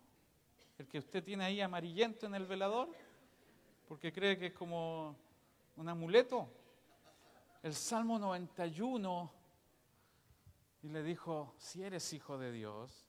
[0.78, 2.88] el que usted tiene ahí amarillento en el velador,
[3.86, 5.14] porque cree que es como
[5.76, 6.48] un amuleto.
[7.62, 9.30] El Salmo 91,
[10.84, 13.06] y le dijo, si eres hijo de Dios,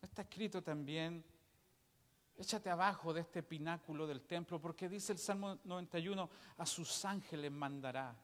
[0.00, 1.24] está escrito también,
[2.36, 7.50] échate abajo de este pináculo del templo, porque dice el Salmo 91, a sus ángeles
[7.50, 8.14] mandará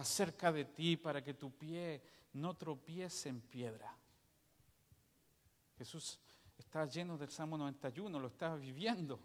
[0.00, 2.00] acerca de ti para que tu pie
[2.32, 3.94] no tropiece en piedra.
[5.76, 6.18] Jesús
[6.56, 9.20] está lleno del Salmo 91, lo estaba viviendo.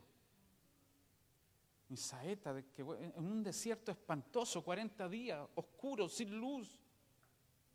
[1.89, 6.77] En saeta, que, en un desierto espantoso, 40 días, oscuro, sin luz.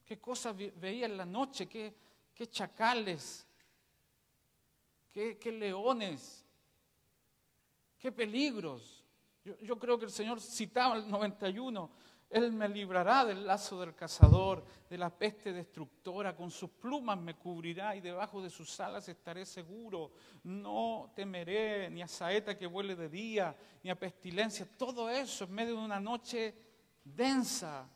[0.05, 1.67] ¿Qué cosas veía en la noche?
[1.67, 1.95] ¿Qué,
[2.35, 3.47] qué chacales?
[5.09, 6.45] ¿Qué, ¿Qué, leones?
[7.99, 9.03] ¿Qué peligros?
[9.43, 13.97] Yo, yo creo que el Señor citaba el 91 él me librará del lazo del
[13.97, 19.09] cazador, de la peste destructora, con sus plumas me cubrirá y debajo de sus alas
[19.09, 20.13] estaré seguro.
[20.45, 24.65] No temeré ni a saeta que vuele de día, ni a pestilencia.
[24.79, 26.55] Todo eso en medio de una noche
[27.03, 27.91] densa.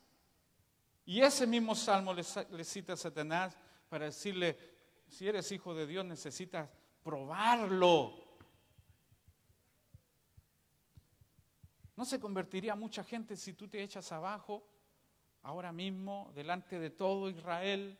[1.04, 3.56] Y ese mismo salmo le, le cita a Satanás
[3.88, 4.58] para decirle,
[5.06, 6.68] si eres hijo de Dios necesitas
[7.04, 8.23] probarlo
[11.96, 14.66] ¿No se convertiría mucha gente si tú te echas abajo
[15.42, 17.96] ahora mismo delante de todo Israel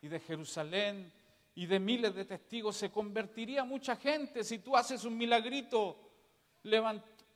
[0.00, 1.12] y de Jerusalén
[1.54, 2.76] y de miles de testigos?
[2.76, 6.10] Se convertiría mucha gente si tú haces un milagrito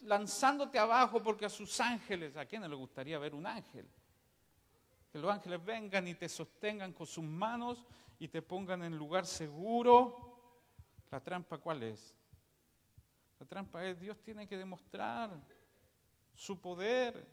[0.00, 3.88] lanzándote abajo porque a sus ángeles, ¿a quién le gustaría ver un ángel?
[5.12, 7.84] Que los ángeles vengan y te sostengan con sus manos
[8.18, 10.30] y te pongan en lugar seguro.
[11.12, 12.16] ¿La trampa cuál es?
[13.38, 15.30] La trampa es Dios tiene que demostrar
[16.35, 17.26] su poder.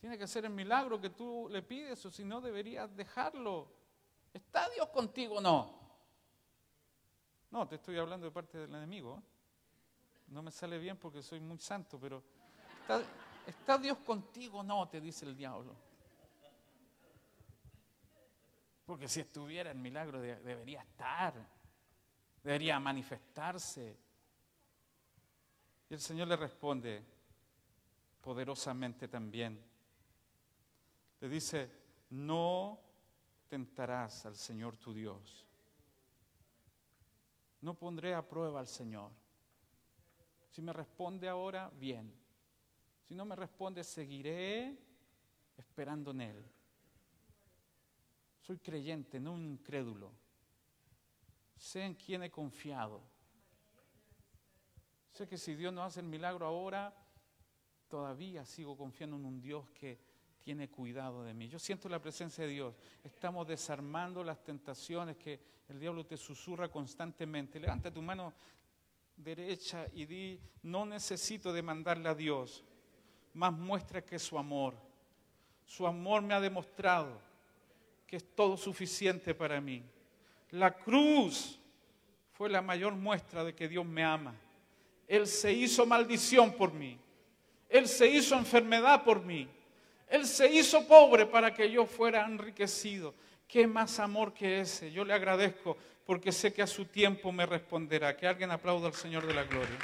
[0.00, 3.70] Tiene que ser el milagro que tú le pides o si no deberías dejarlo.
[4.32, 5.78] ¿Está Dios contigo o no?
[7.50, 9.22] No, te estoy hablando de parte del enemigo.
[10.28, 12.22] No me sale bien porque soy muy santo, pero
[12.80, 13.02] ¿está,
[13.46, 14.88] ¿está Dios contigo o no?
[14.88, 15.74] Te dice el diablo.
[18.86, 21.34] Porque si estuviera el milagro debería estar,
[22.42, 23.96] debería manifestarse.
[25.90, 27.02] Y el Señor le responde
[28.20, 29.60] poderosamente también.
[31.20, 31.68] Le dice,
[32.10, 32.78] no
[33.48, 35.44] tentarás al Señor tu Dios.
[37.62, 39.10] No pondré a prueba al Señor.
[40.50, 42.14] Si me responde ahora, bien.
[43.02, 44.78] Si no me responde, seguiré
[45.56, 46.44] esperando en Él.
[48.42, 50.12] Soy creyente, no un incrédulo.
[51.56, 53.09] Sé en quién he confiado.
[55.10, 56.94] Sé que si Dios no hace el milagro ahora,
[57.88, 59.98] todavía sigo confiando en un Dios que
[60.40, 61.48] tiene cuidado de mí.
[61.48, 62.74] Yo siento la presencia de Dios.
[63.04, 67.60] Estamos desarmando las tentaciones que el diablo te susurra constantemente.
[67.60, 68.32] Levanta tu mano
[69.16, 72.64] derecha y di, no necesito demandarle a Dios,
[73.34, 74.74] más muestra que su amor.
[75.66, 77.20] Su amor me ha demostrado
[78.06, 79.84] que es todo suficiente para mí.
[80.50, 81.60] La cruz
[82.32, 84.34] fue la mayor muestra de que Dios me ama.
[85.10, 86.96] Él se hizo maldición por mí.
[87.68, 89.48] Él se hizo enfermedad por mí.
[90.06, 93.12] Él se hizo pobre para que yo fuera enriquecido.
[93.48, 94.92] ¿Qué más amor que ese?
[94.92, 98.16] Yo le agradezco porque sé que a su tiempo me responderá.
[98.16, 99.78] Que alguien aplaude al Señor de la Gloria.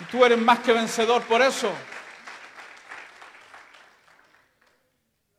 [0.00, 1.70] Y tú eres más que vencedor por eso.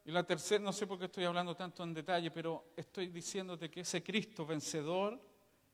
[0.06, 3.72] Y la tercera, no sé por qué estoy hablando tanto en detalle, pero estoy diciéndote
[3.72, 5.20] que ese Cristo vencedor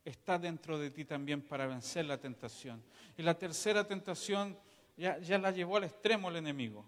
[0.06, 2.82] está dentro de ti también para vencer la tentación.
[3.18, 4.58] Y la tercera tentación
[4.96, 6.86] ya, la llevó al extremo el enemigo.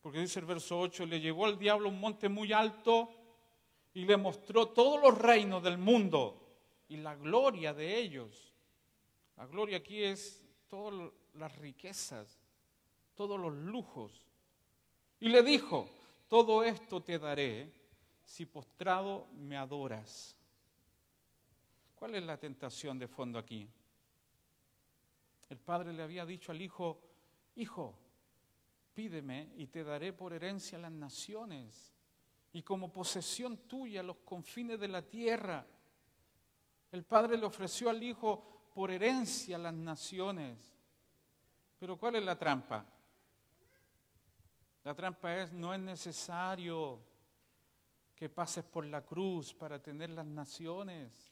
[0.00, 3.10] Porque dice el verso 8, le llevó al diablo un monte muy alto
[3.92, 6.40] y le mostró todos los reinos del mundo
[6.88, 8.54] y la gloria de ellos.
[9.36, 12.38] La gloria aquí es todas las riquezas,
[13.14, 14.24] todos los lujos.
[15.18, 15.88] Y le dijo,
[16.28, 17.72] todo esto te daré
[18.24, 20.36] si postrado me adoras.
[22.00, 23.68] ¿Cuál es la tentación de fondo aquí?
[25.50, 26.98] El padre le había dicho al hijo,
[27.56, 27.94] hijo,
[28.94, 31.92] pídeme y te daré por herencia las naciones
[32.54, 35.66] y como posesión tuya los confines de la tierra.
[36.90, 40.72] El padre le ofreció al hijo por herencia las naciones.
[41.78, 42.82] Pero ¿cuál es la trampa?
[44.84, 46.98] La trampa es, no es necesario
[48.16, 51.29] que pases por la cruz para tener las naciones.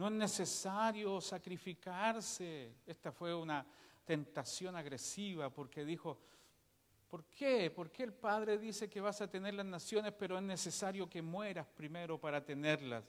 [0.00, 2.76] No es necesario sacrificarse.
[2.86, 3.66] Esta fue una
[4.02, 6.18] tentación agresiva porque dijo,
[7.06, 7.70] ¿por qué?
[7.70, 11.20] ¿Por qué el Padre dice que vas a tener las naciones pero es necesario que
[11.20, 13.04] mueras primero para tenerlas?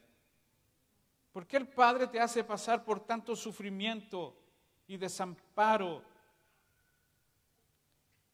[1.32, 4.38] ¿Por qué el Padre te hace pasar por tanto sufrimiento
[4.86, 6.04] y desamparo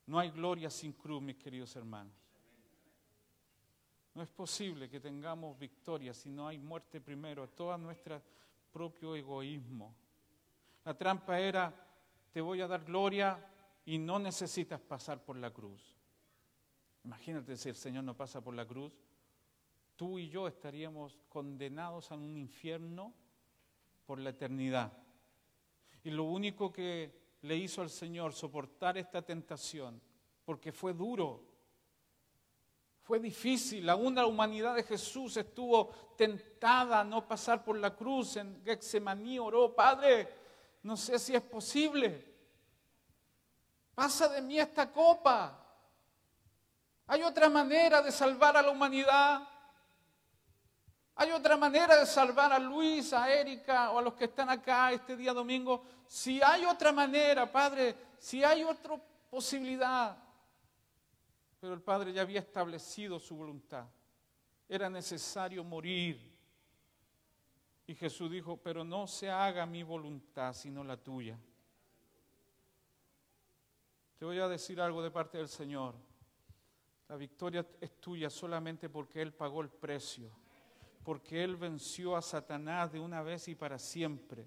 [0.07, 2.15] no hay gloria sin cruz, mis queridos hermanos.
[4.15, 8.19] No es posible que tengamos victoria si no hay muerte primero, a todo nuestro
[8.71, 9.95] propio egoísmo.
[10.85, 11.73] La trampa era,
[12.31, 13.45] te voy a dar gloria
[13.85, 15.95] y no necesitas pasar por la cruz.
[17.03, 18.93] Imagínate si el Señor no pasa por la cruz,
[19.95, 23.13] tú y yo estaríamos condenados a un infierno
[24.05, 24.93] por la eternidad.
[26.03, 30.01] Y lo único que le hizo al Señor soportar esta tentación,
[30.45, 31.43] porque fue duro,
[33.07, 33.89] fue difícil.
[33.89, 35.87] Aún la humanidad de Jesús estuvo
[36.17, 38.35] tentada a no pasar por la cruz.
[38.35, 40.27] En Getsemaní oró, Padre,
[40.83, 42.35] no sé si es posible.
[43.95, 45.57] Pasa de mí esta copa.
[47.07, 49.47] ¿Hay otra manera de salvar a la humanidad?
[51.15, 54.91] ¿Hay otra manera de salvar a Luis, a Erika o a los que están acá
[54.91, 55.81] este día domingo?
[56.05, 58.99] Si hay otra manera, Padre, si hay otra
[59.29, 60.26] posibilidad.
[61.59, 63.87] Pero el Padre ya había establecido su voluntad.
[64.67, 66.19] Era necesario morir.
[67.87, 71.39] Y Jesús dijo, pero no se haga mi voluntad, sino la tuya.
[74.17, 75.95] Te voy a decir algo de parte del Señor.
[77.07, 80.31] La victoria es tuya solamente porque Él pagó el precio
[81.07, 84.45] porque Él venció a Satanás de una vez y para siempre,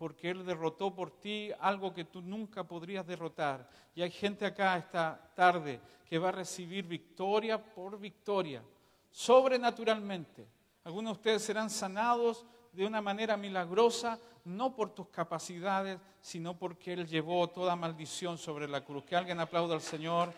[0.00, 3.68] porque Él derrotó por ti algo que tú nunca podrías derrotar.
[3.94, 8.62] Y hay gente acá esta tarde que va a recibir victoria por victoria,
[9.10, 10.48] sobrenaturalmente.
[10.84, 16.94] Algunos de ustedes serán sanados de una manera milagrosa, no por tus capacidades, sino porque
[16.94, 19.04] Él llevó toda maldición sobre la cruz.
[19.04, 20.32] Que alguien aplaude al Señor.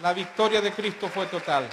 [0.00, 1.68] La victoria de Cristo fue total.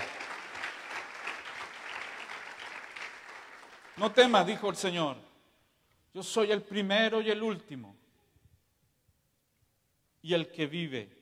[3.98, 5.29] No temas, dijo el Señor.
[6.14, 7.96] Yo soy el primero y el último.
[10.22, 11.18] Y el que vive.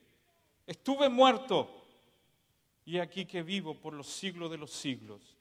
[0.66, 1.70] Estuve muerto
[2.86, 5.38] y aquí que vivo por los siglos de los siglos.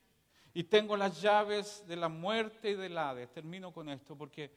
[0.53, 3.31] Y tengo las llaves de la muerte y del Hades.
[3.31, 4.51] Termino con esto porque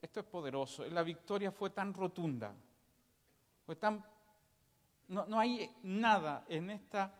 [0.00, 0.84] esto es poderoso.
[0.86, 2.54] La victoria fue tan rotunda,
[3.64, 4.04] fue tan
[5.08, 7.14] No, no hay nada en esta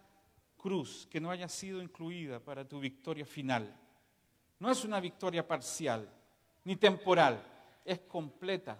[0.57, 3.75] cruz que no haya sido incluida para tu victoria final.
[4.59, 6.16] No es una victoria parcial
[6.67, 7.41] ni temporal,
[7.85, 8.77] es completa.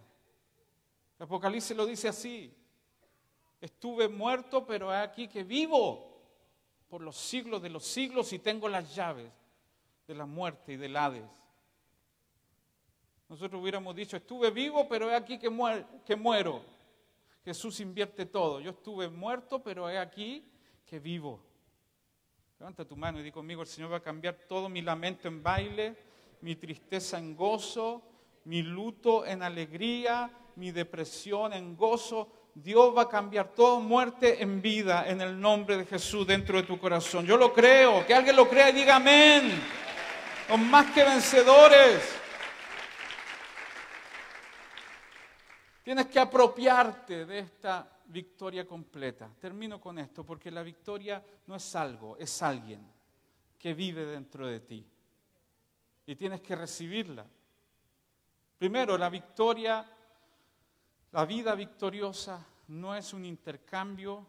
[1.19, 2.53] El Apocalipsis lo dice así.
[3.61, 6.21] Estuve muerto, pero he aquí que vivo
[6.89, 9.31] por los siglos de los siglos y tengo las llaves
[10.05, 11.31] de la muerte y del Hades.
[13.29, 15.49] Nosotros hubiéramos dicho, estuve vivo, pero he aquí que,
[16.05, 16.63] que muero.
[17.45, 18.59] Jesús invierte todo.
[18.59, 20.45] Yo estuve muerto, pero he aquí
[20.85, 21.41] que vivo.
[22.59, 25.41] Levanta tu mano y di conmigo, el Señor va a cambiar todo mi lamento en
[25.41, 26.06] baile,
[26.41, 28.03] mi tristeza en gozo,
[28.45, 32.29] mi luto en alegría, mi depresión en gozo.
[32.55, 36.67] Dios va a cambiar toda muerte en vida en el nombre de Jesús dentro de
[36.67, 37.27] tu corazón.
[37.27, 39.51] Yo lo creo, que alguien lo crea y diga amén.
[40.49, 42.17] Son más que vencedores.
[45.83, 49.31] Tienes que apropiarte de esta victoria completa.
[49.39, 52.91] Termino con esto, porque la victoria no es algo, es alguien
[53.59, 54.87] que vive dentro de ti.
[56.07, 57.27] Y tienes que recibirla.
[58.59, 59.85] Primero, la victoria,
[61.13, 64.27] la vida victoriosa no es un intercambio,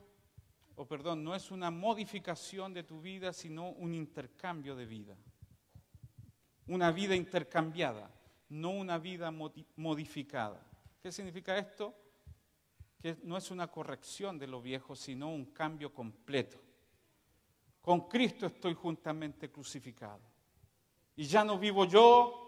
[0.76, 5.16] o perdón, no es una modificación de tu vida, sino un intercambio de vida.
[6.68, 8.12] Una vida intercambiada,
[8.50, 10.62] no una vida modificada.
[11.02, 11.96] ¿Qué significa esto?
[13.02, 16.60] que no es una corrección de lo viejo, sino un cambio completo.
[17.82, 20.22] Con Cristo estoy juntamente crucificado.
[21.18, 22.47] Y ya no vivo yo,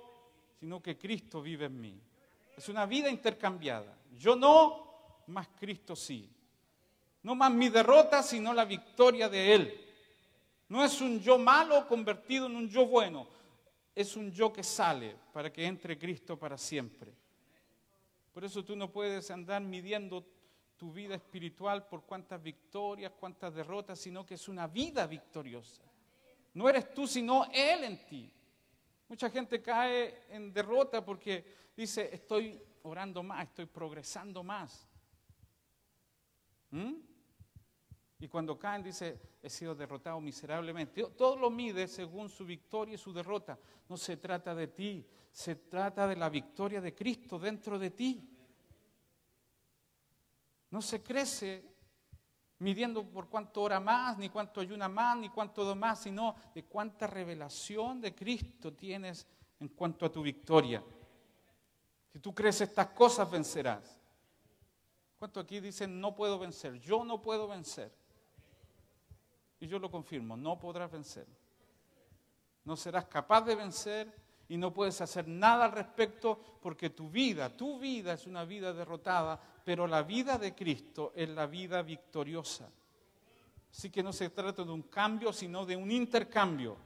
[0.60, 2.00] sino que Cristo vive en mí.
[2.56, 3.98] Es una vida intercambiada.
[4.18, 6.30] Yo no, más Cristo sí.
[7.24, 9.86] No más mi derrota, sino la victoria de Él.
[10.70, 13.28] No es un yo malo convertido en un yo bueno.
[13.96, 17.12] Es un yo que sale para que entre Cristo para siempre.
[18.32, 20.26] Por eso tú no puedes andar midiendo
[20.78, 25.82] tu vida espiritual por cuántas victorias, cuántas derrotas, sino que es una vida victoriosa.
[26.54, 28.32] No eres tú, sino Él en ti.
[29.10, 34.88] Mucha gente cae en derrota porque dice, estoy orando más, estoy progresando más.
[36.70, 36.94] ¿Mm?
[38.20, 41.04] Y cuando caen dice, he sido derrotado miserablemente.
[41.18, 43.58] Todo lo mide según su victoria y su derrota.
[43.88, 48.30] No se trata de ti, se trata de la victoria de Cristo dentro de ti.
[50.70, 51.79] No se crece
[52.60, 56.64] midiendo por cuánto ora más, ni cuánto ayuna más, ni cuánto do más, sino de
[56.66, 59.26] cuánta revelación de Cristo tienes
[59.60, 60.84] en cuanto a tu victoria.
[62.12, 63.98] Si tú crees estas cosas, vencerás.
[65.18, 66.80] ¿Cuánto aquí dicen no puedo vencer?
[66.80, 67.92] Yo no puedo vencer.
[69.60, 71.28] Y yo lo confirmo, no podrás vencer.
[72.64, 77.56] No serás capaz de vencer y no puedes hacer nada al respecto porque tu vida,
[77.56, 82.68] tu vida es una vida derrotada, pero la vida de Cristo es la vida victoriosa.
[83.72, 86.78] Así que no se trata de un cambio, sino de un intercambio.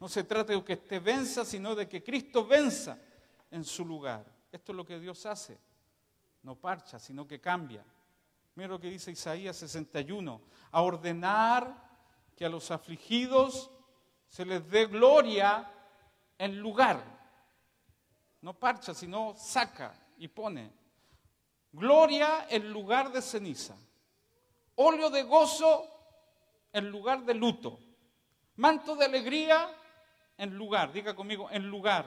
[0.00, 2.98] No se trata de que este venza, sino de que Cristo venza
[3.50, 4.24] en su lugar.
[4.50, 5.58] Esto es lo que Dios hace.
[6.42, 7.84] No parcha, sino que cambia.
[8.54, 10.40] Mira lo que dice Isaías 61.
[10.72, 11.90] A ordenar
[12.34, 13.70] que a los afligidos
[14.26, 15.70] se les dé gloria
[16.40, 17.04] en lugar.
[18.40, 20.72] No parcha, sino saca y pone.
[21.70, 23.76] Gloria en lugar de ceniza.
[24.76, 25.86] Óleo de gozo
[26.72, 27.78] en lugar de luto.
[28.56, 29.68] Manto de alegría
[30.38, 32.06] en lugar, diga conmigo, en lugar.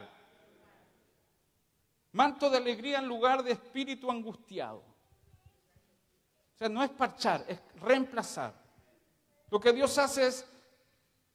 [2.14, 4.80] Manto de alegría en lugar de espíritu angustiado.
[6.56, 8.56] O sea, no es parchar, es reemplazar.
[9.52, 10.50] Lo que Dios hace es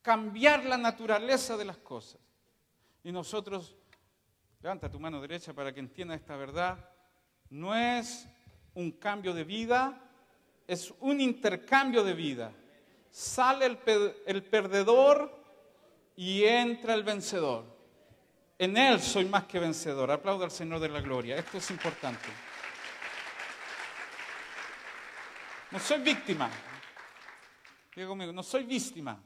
[0.01, 2.19] cambiar la naturaleza de las cosas.
[3.03, 3.75] Y nosotros,
[4.61, 6.89] levanta tu mano derecha para que entienda esta verdad,
[7.49, 8.27] no es
[8.73, 9.99] un cambio de vida,
[10.67, 12.51] es un intercambio de vida.
[13.09, 15.31] Sale el, perdedor
[16.15, 17.65] y entra el vencedor.
[18.57, 20.11] En Él soy más que vencedor.
[20.11, 21.37] Aplauda al Señor de la Gloria.
[21.37, 22.29] Esto es importante.
[25.71, 26.49] No soy víctima.
[27.95, 29.19] Diga conmigo, no soy víctima.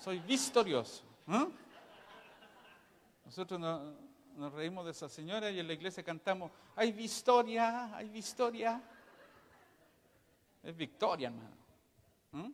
[0.00, 1.04] Soy victorioso.
[1.28, 1.46] ¿eh?
[3.24, 8.82] Nosotros nos reímos de esa señora y en la iglesia cantamos, hay victoria, hay victoria.
[10.62, 11.56] Es victoria, hermano.
[12.32, 12.52] ¿Mm?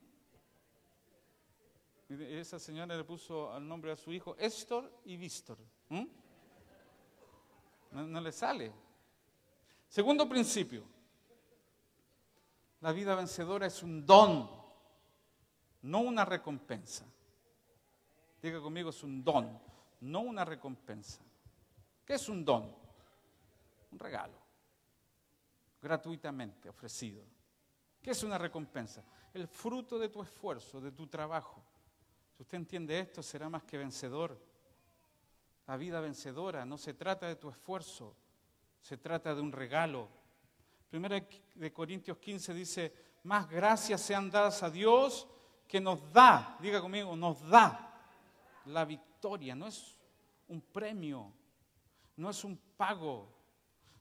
[2.11, 5.59] Y esa señora le puso al nombre a su hijo Estor y Víctor.
[5.91, 6.05] ¿Mm?
[7.91, 8.73] no le sale.
[9.89, 10.85] Segundo principio.
[12.81, 14.49] La vida vencedora es un don,
[15.83, 17.05] no una recompensa.
[18.41, 19.68] Diga conmigo, es un don
[20.01, 21.23] no una recompensa.
[22.05, 22.75] ¿Qué es un don?
[23.91, 24.39] Un regalo,
[25.81, 27.23] gratuitamente ofrecido.
[27.23, 27.39] ¿Qué
[28.09, 29.05] ¿Qué es una recompensa?
[29.35, 31.63] El fruto de tu esfuerzo, de tu trabajo.
[32.35, 34.41] Si usted entiende esto, será más que vencedor.
[35.67, 38.17] La vida vencedora no se trata de tu esfuerzo,
[38.81, 40.09] se trata de un regalo.
[40.89, 41.23] Primera
[41.55, 42.95] de Corintios 15 dice,
[43.25, 45.29] más gracias sean dadas a Dios
[45.67, 48.01] que nos da, diga conmigo, nos da
[48.65, 49.08] la victoria.
[49.23, 49.99] No es
[50.49, 51.33] un premio,
[52.17, 53.29] no es un pago,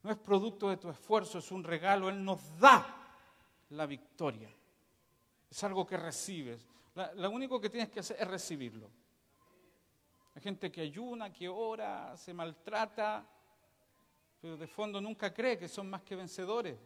[0.03, 2.09] no es producto de tu esfuerzo, es un regalo.
[2.09, 2.85] Él nos da
[3.69, 4.49] la victoria.
[5.49, 6.65] Es algo que recibes.
[7.15, 8.89] lo único que tienes que hacer es recibirlo.
[10.35, 13.27] Hay gente que ayuna, que ora, se maltrata,
[14.39, 16.77] pero de fondo nunca cree que son más que vencedores.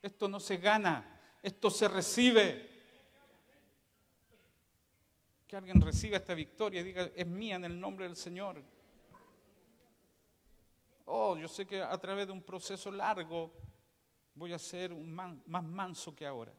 [0.00, 2.71] Esto no se gana, esto se recibe.
[5.52, 8.62] Que alguien reciba esta victoria y diga, es mía en el nombre del Señor.
[11.04, 13.52] Oh, yo sé que a través de un proceso largo
[14.34, 16.54] voy a ser un más manso que ahora.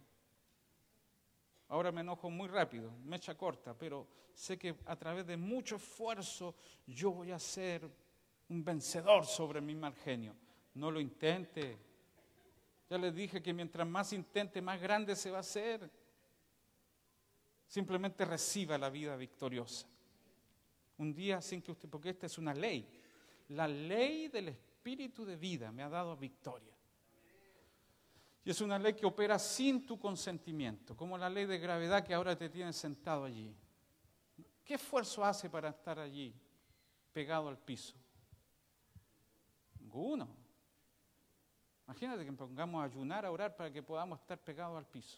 [1.70, 5.78] Ahora me enojo muy rápido, me echa corta, pero sé que a través de mucho
[5.78, 6.54] esfuerzo
[6.86, 7.90] yo voy a ser
[8.50, 10.36] un vencedor sobre mi mal genio.
[10.76, 11.80] No lo intente.
[12.88, 15.90] Ya les dije que mientras más intente, más grande se va a hacer.
[17.74, 19.88] Simplemente reciba la vida victoriosa.
[21.00, 22.88] Un día sin que usted, porque esta es una ley.
[23.48, 26.72] La ley del espíritu de vida me ha dado victoria.
[28.46, 32.14] Y es una ley que opera sin tu consentimiento, como la ley de gravedad que
[32.14, 33.56] ahora te tiene sentado allí.
[34.64, 36.32] ¿Qué esfuerzo hace para estar allí,
[37.12, 37.96] pegado al piso?
[39.80, 40.30] Ninguno.
[41.88, 45.18] Imagínate que pongamos a ayunar, a orar para que podamos estar pegados al piso.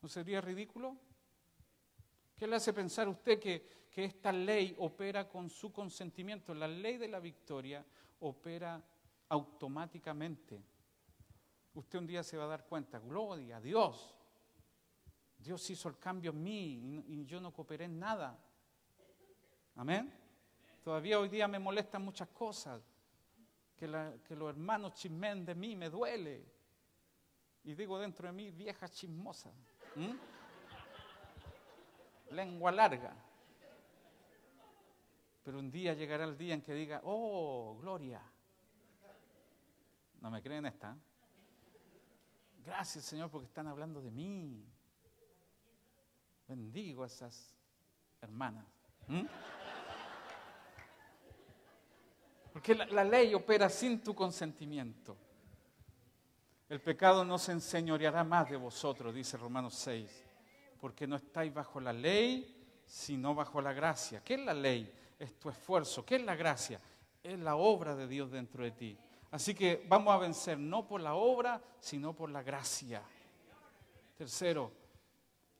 [0.00, 1.09] ¿No sería ridículo?
[2.40, 6.54] ¿Qué le hace pensar a usted que, que esta ley opera con su consentimiento?
[6.54, 7.84] La ley de la victoria
[8.18, 8.82] opera
[9.28, 10.64] automáticamente
[11.74, 14.14] usted un día se va a dar cuenta, gloria a Dios.
[15.38, 18.38] Dios hizo el cambio en mí y yo no cooperé en nada.
[19.76, 20.12] Amén.
[20.82, 22.82] Todavía hoy día me molestan muchas cosas.
[23.76, 26.44] Que, los hermanos chismen de mí me duele.
[27.64, 29.50] Y digo dentro de mí, vieja chismosa.
[32.30, 33.14] Lengua larga.
[35.44, 38.20] Pero un día llegará el día en que diga, oh, gloria.
[40.20, 40.96] ¿No me creen esta?
[42.64, 44.64] Gracias Señor porque están hablando de mí.
[46.46, 47.56] Bendigo a esas
[48.20, 48.66] hermanas.
[52.52, 55.16] Porque la, ley opera sin tu consentimiento.
[56.68, 60.24] El pecado no se enseñoreará más de vosotros, dice Romanos 6,
[60.80, 64.22] porque no estáis bajo la ley, sino bajo la gracia.
[64.24, 64.92] ¿Qué es la ley?
[65.18, 66.04] Es tu esfuerzo.
[66.04, 66.80] ¿Qué es la gracia?
[67.22, 68.98] Es la obra de Dios dentro de ti.
[69.30, 73.02] Así que vamos a vencer no por la obra, sino por la gracia.
[74.16, 74.72] Tercero,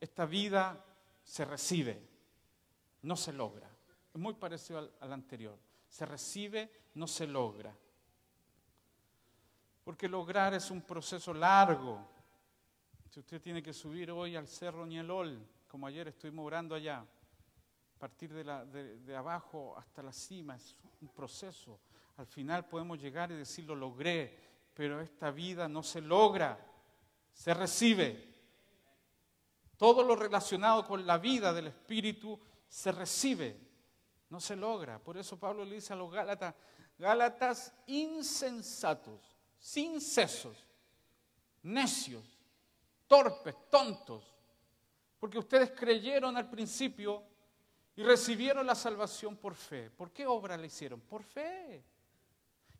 [0.00, 0.84] esta vida
[1.22, 2.02] se recibe,
[3.02, 3.70] no se logra.
[4.12, 5.56] Es muy parecido al, anterior.
[5.88, 7.74] Se recibe, no se logra.
[9.84, 12.08] Porque lograr es un proceso largo.
[13.10, 17.04] Si usted tiene que subir hoy al Cerro Nielol, como ayer estuvimos orando allá,
[17.98, 21.80] partir de, abajo hasta la cima, es un proceso
[22.20, 24.38] al final podemos llegar y decir, lo logré,
[24.74, 26.58] pero esta vida no se logra,
[27.32, 28.28] se recibe.
[29.78, 32.38] Todo lo relacionado con la vida del Espíritu
[32.68, 33.58] se recibe,
[34.28, 34.98] no se logra.
[34.98, 36.54] Por eso Pablo le dice a los Gálatas,
[36.98, 40.58] Gálatas insensatos, sin sesos,
[41.62, 42.39] necios,
[43.10, 44.24] torpes, tontos,
[45.18, 47.24] porque ustedes creyeron al principio
[47.96, 49.90] y recibieron la salvación por fe.
[49.90, 51.00] ¿Por qué obra le hicieron?
[51.00, 51.84] Por fe.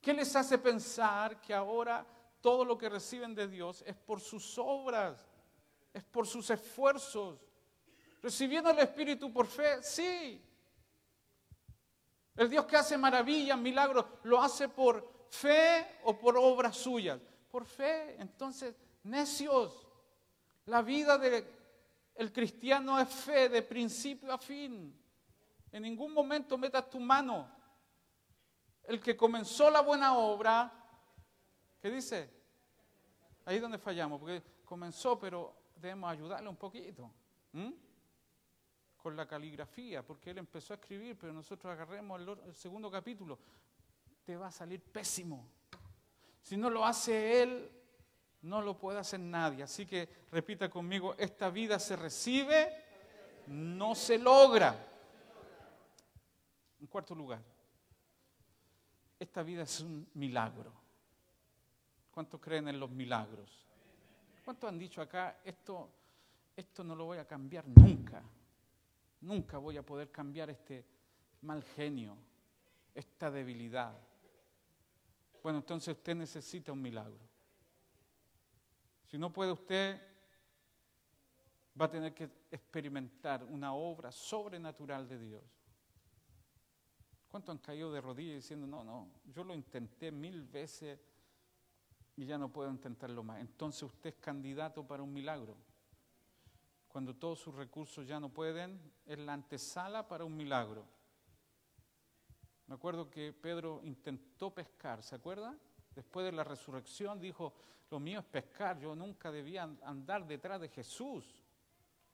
[0.00, 2.06] ¿Qué les hace pensar que ahora
[2.40, 5.28] todo lo que reciben de Dios es por sus obras,
[5.92, 7.40] es por sus esfuerzos?
[8.22, 9.82] ¿Recibiendo el Espíritu por fe?
[9.82, 10.40] Sí.
[12.36, 17.20] El Dios que hace maravillas, milagros, ¿lo hace por fe o por obras suyas?
[17.50, 18.14] Por fe.
[18.20, 19.89] Entonces, necios.
[20.66, 24.96] La vida del cristiano es fe de principio a fin.
[25.72, 27.60] En ningún momento metas tu mano
[28.90, 30.72] el que comenzó la buena obra,
[31.80, 32.28] ¿qué dice?
[33.44, 37.08] Ahí es donde fallamos, porque comenzó, pero debemos ayudarle un poquito.
[38.96, 43.38] Con la caligrafía, porque él empezó a escribir, pero nosotros agarremos el, segundo capítulo,
[44.24, 45.48] te va a salir pésimo.
[46.42, 47.70] Si no lo hace él,
[48.42, 49.62] no lo puede hacer nadie.
[49.62, 52.72] Así que repita conmigo, esta vida se recibe,
[53.48, 54.86] no se logra.
[56.80, 57.42] En cuarto lugar,
[59.18, 60.72] esta vida es un milagro.
[62.10, 63.66] ¿Cuántos creen en los milagros?
[64.44, 65.90] ¿Cuántos han dicho acá, esto,
[66.56, 68.22] esto no lo voy a cambiar nunca?
[69.20, 70.84] Nunca voy a poder cambiar este
[71.42, 72.16] mal genio,
[72.94, 73.94] esta debilidad.
[75.42, 77.29] Bueno, entonces usted necesita un milagro.
[79.10, 80.00] Si no puede usted,
[81.80, 85.42] va a tener que experimentar una obra sobrenatural de Dios.
[87.26, 91.00] ¿Cuántos han caído de rodillas diciendo, no, no, yo lo intenté mil veces
[92.14, 93.40] y ya no puedo intentarlo más?
[93.40, 95.56] Entonces usted es candidato para un milagro.
[96.86, 100.86] Cuando todos sus recursos ya no pueden, es la antesala para un milagro.
[102.68, 105.58] Me acuerdo que Pedro intentó pescar, ¿se acuerda?
[106.00, 107.52] Después de la resurrección dijo,
[107.90, 111.26] lo mío es pescar, yo nunca debía andar detrás de Jesús.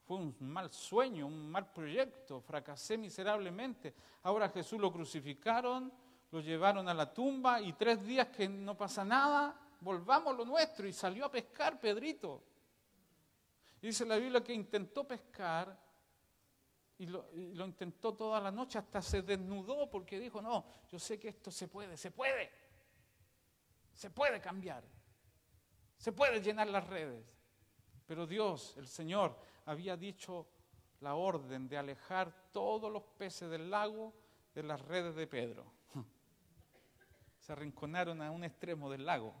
[0.03, 3.93] Fue un mal sueño, un mal proyecto, fracasé miserablemente.
[4.23, 5.89] Ahora Jesús lo crucificaron,
[6.31, 10.43] lo llevaron a la tumba y tres días que no pasa nada, volvamos a lo
[10.43, 10.85] nuestro.
[10.85, 12.43] Y salió a pescar Pedrito.
[13.81, 15.79] Y dice la Biblia que intentó pescar
[16.99, 17.29] y lo,
[17.65, 21.67] intentó toda la noche, hasta se desnudó porque dijo, no, yo sé que esto se
[21.67, 22.49] puede, se puede,
[23.97, 24.83] se puede cambiar,
[25.97, 27.35] se puede llenar las redes.
[28.05, 29.35] Pero Dios, el Señor,
[29.65, 30.47] había dicho
[30.99, 34.13] la orden de alejar todos los peces del lago
[34.53, 35.65] de las redes de Pedro.
[37.39, 39.33] Se arrinconaron a un extremo del lago.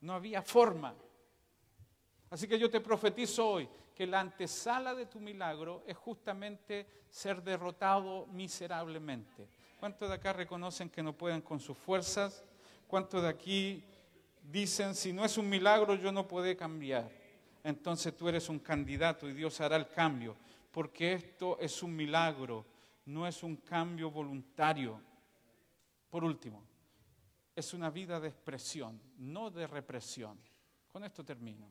[0.00, 0.94] No había forma.
[2.30, 7.42] Así que yo te profetizo hoy que la antesala de tu milagro es justamente ser
[7.42, 9.48] derrotado miserablemente.
[9.80, 12.44] ¿Cuántos de acá reconocen que no pueden con sus fuerzas?
[12.88, 13.84] ¿Cuántos de aquí
[14.42, 17.16] dicen, si no es un milagro, yo no puedo cambiar?
[17.64, 20.34] entonces tú eres un candidato y Dios hará el cambio,
[20.70, 22.64] porque esto es un milagro,
[23.04, 24.98] no es un cambio voluntario.
[26.08, 26.64] Por último,
[27.54, 30.38] es una vida de expresión, no de represión.
[30.90, 31.70] Con esto termino.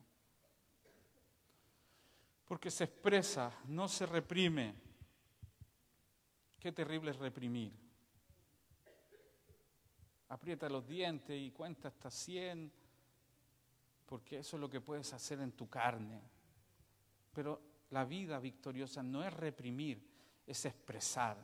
[2.44, 4.74] Porque se expresa, no se reprime.
[6.60, 7.87] Qué terrible es reprimir.
[10.28, 12.72] Aprieta los dientes y cuenta hasta 100
[14.08, 16.20] porque eso es lo que puedes hacer en tu carne.
[17.32, 17.60] Pero
[17.90, 20.02] la vida victoriosa no es reprimir,
[20.46, 21.36] es expresar.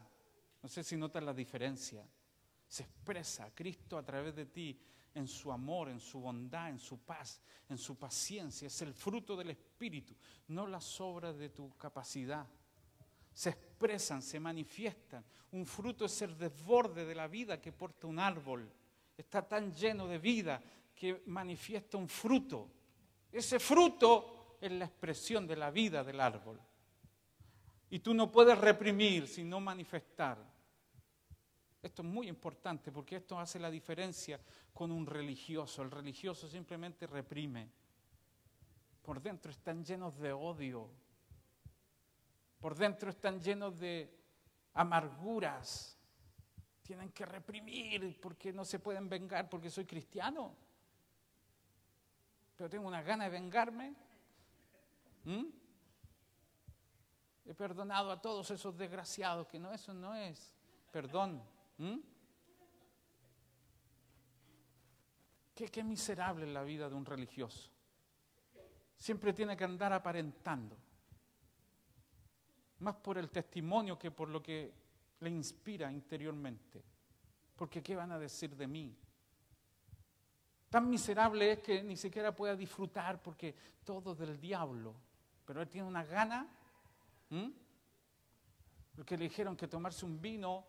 [0.63, 2.07] No sé si notas la diferencia.
[2.67, 4.81] Se expresa Cristo a través de ti
[5.15, 8.67] en su amor, en su bondad, en su paz, en su paciencia.
[8.67, 10.15] Es el fruto del Espíritu,
[10.49, 12.47] no las obras de tu capacidad.
[13.35, 15.25] Se expresan, se manifiestan.
[15.53, 18.71] Un fruto es el desborde de la vida que porta un árbol.
[19.17, 20.63] Está tan lleno de vida
[20.95, 22.71] que manifiesta un fruto.
[23.31, 26.61] Ese fruto es la expresión de la vida del árbol.
[27.91, 30.39] Y tú no puedes reprimir, sino manifestar.
[31.83, 34.41] Esto es muy importante porque esto hace la diferencia
[34.73, 35.83] con un religioso.
[35.83, 37.69] El religioso simplemente reprime.
[39.03, 40.89] Por dentro están llenos de odio.
[42.65, 44.11] Por dentro están llenos de
[44.73, 45.99] amarguras.
[46.81, 50.57] Tienen que reprimir porque no se pueden vengar porque soy cristiano
[52.57, 53.95] pero tengo una gana de vengarme.
[55.25, 55.45] ¿Mm?
[57.45, 60.55] He perdonado a todos esos desgraciados, que no, eso no es
[60.91, 61.43] perdón.
[61.77, 61.99] ¿Mm?
[65.55, 67.71] Qué, qué miserable es la vida de un religioso.
[68.97, 70.79] Siempre tiene que andar aparentando.
[72.85, 74.71] Más por el testimonio que por lo que
[75.21, 76.85] le inspira interiormente.
[77.57, 78.95] Porque ¿qué van a decir de mí?
[80.69, 83.55] Tan miserable es que ni siquiera pueda disfrutar porque
[83.85, 84.95] todo es del diablo.
[85.47, 86.47] Pero él tiene una gana.
[88.95, 90.67] Porque le dijeron que tomarse un vino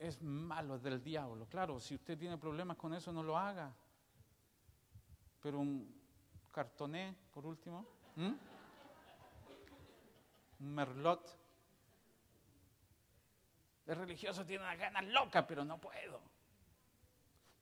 [0.00, 1.46] es malo, es del diablo.
[1.46, 3.72] Claro, si usted tiene problemas con eso, no lo haga.
[5.40, 5.94] Pero un
[6.50, 7.86] cartoné, por último.
[10.62, 11.38] Merlot.
[13.86, 16.20] El religioso tiene una gana loca, pero no puedo.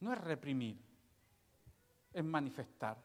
[0.00, 0.90] No es reprimir
[2.12, 2.96] es manifestar.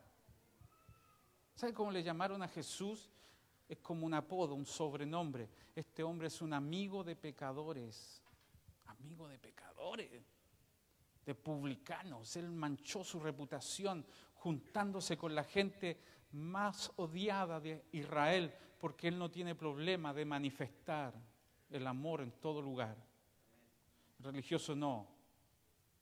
[1.54, 3.10] ¿Sabe cómo le llamaron a Jesús?
[3.68, 5.50] Es como un apodo, un sobrenombre.
[5.76, 8.22] Este hombre es un amigo de pecadores.
[8.86, 10.24] Amigo de pecadores,
[11.26, 12.36] de publicanos.
[12.36, 16.00] Él manchó su reputación juntándose con la gente
[16.36, 21.14] más odiada de Israel porque él no tiene problema de manifestar
[21.72, 22.96] el amor en todo lugar.
[24.20, 25.16] El religioso no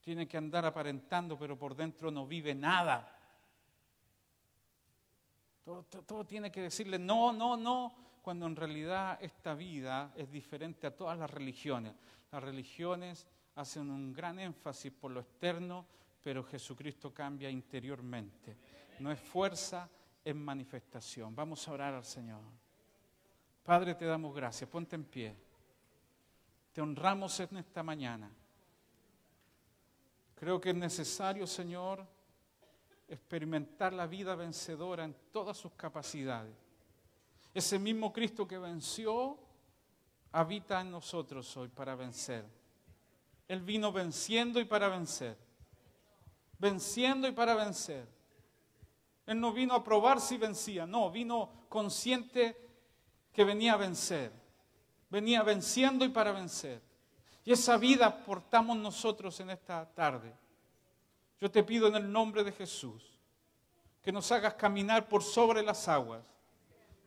[0.04, 3.10] tiene que andar aparentando, pero por dentro no vive nada.
[5.64, 10.96] Todo, tiene que decirle no, no, no, cuando en realidad esta vida es diferente a
[10.96, 11.94] todas las religiones.
[12.34, 13.26] Las religiones
[13.56, 15.86] hacen un gran énfasis por lo externo,
[16.22, 18.58] pero Jesucristo cambia interiormente.
[19.00, 19.90] No es fuerza,
[20.26, 21.36] en manifestación.
[21.36, 22.42] Vamos a orar al Señor.
[23.64, 24.70] Padre, te damos gracias.
[24.70, 25.36] Ponte en pie.
[26.74, 28.30] Te honramos en esta mañana.
[30.36, 32.06] Creo que es necesario, Señor,
[33.08, 36.54] experimentar la vida vencedora en todas sus capacidades.
[37.54, 39.38] Ese mismo Cristo que venció
[40.32, 42.46] habita en nosotros hoy para vencer.
[43.48, 45.38] Él vino venciendo y para vencer.
[46.58, 48.08] Venciendo y para vencer.
[49.26, 52.58] Él no vino a probar si vencía, no, vino consciente
[53.32, 54.32] que venía a vencer.
[55.10, 56.82] Venía venciendo y para vencer.
[57.46, 60.34] Y esa vida portamos nosotros en esta tarde.
[61.40, 63.14] Yo te pido en el nombre de Jesús
[64.02, 66.24] que nos hagas caminar por sobre las aguas,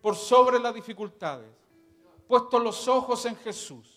[0.01, 1.51] por sobre las dificultades,
[2.27, 3.96] puesto los ojos en Jesús,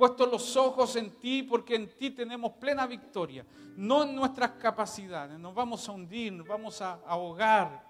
[0.00, 3.44] puesto los ojos en ti porque en ti tenemos plena victoria,
[3.76, 7.86] no en nuestras capacidades, nos vamos a hundir, nos vamos a ahogar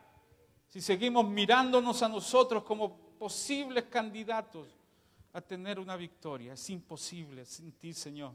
[0.66, 4.66] si seguimos mirándonos a nosotros como posibles candidatos
[5.32, 6.54] a tener una victoria.
[6.54, 8.32] Es imposible sin ti, Señor.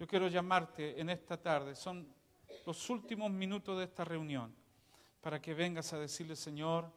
[0.00, 2.08] Yo quiero llamarte en esta tarde, son
[2.64, 4.54] los últimos minutos de esta reunión,
[5.20, 6.90] para que vengas a decirle, Señor,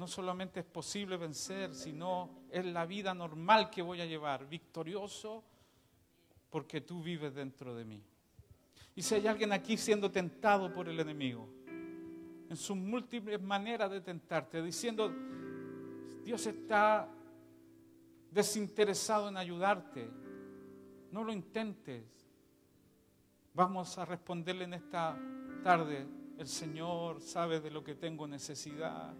[0.00, 5.44] no solamente es posible vencer, sino es la vida normal que voy a llevar, victorioso,
[6.48, 8.02] porque tú vives dentro de mí.
[8.96, 11.46] Y si hay alguien aquí siendo tentado por el enemigo,
[12.48, 15.12] en sus múltiples maneras de tentarte, diciendo,
[16.24, 17.06] Dios está
[18.30, 20.10] desinteresado en ayudarte,
[21.12, 22.04] no lo intentes.
[23.52, 25.14] Vamos a responderle en esta
[25.62, 26.06] tarde,
[26.38, 29.14] el Señor sabe de lo que tengo necesidad.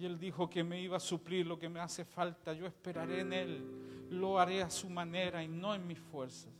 [0.00, 2.54] Y Él dijo que me iba a suplir lo que me hace falta.
[2.54, 4.06] Yo esperaré en Él.
[4.08, 6.50] Lo haré a su manera y no en mis fuerzas.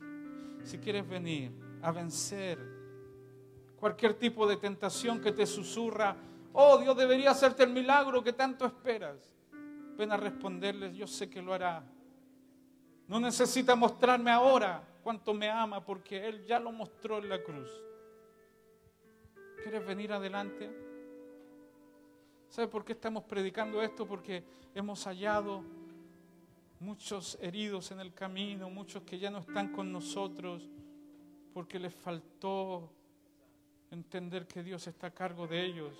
[0.63, 2.59] Si quieres venir a vencer
[3.77, 6.15] cualquier tipo de tentación que te susurra,
[6.53, 9.17] oh Dios debería hacerte el milagro que tanto esperas.
[9.97, 11.83] Ven a responderles, yo sé que lo hará.
[13.07, 17.71] No necesita mostrarme ahora cuánto me ama porque Él ya lo mostró en la cruz.
[19.63, 20.90] ¿Quieres venir adelante?
[22.51, 24.05] ¿Sabe por qué estamos predicando esto?
[24.05, 24.43] Porque
[24.75, 25.63] hemos hallado
[26.81, 30.69] muchos heridos en el camino, muchos que ya no están con nosotros,
[31.53, 32.91] porque les faltó
[33.89, 35.97] entender que Dios está a cargo de ellos.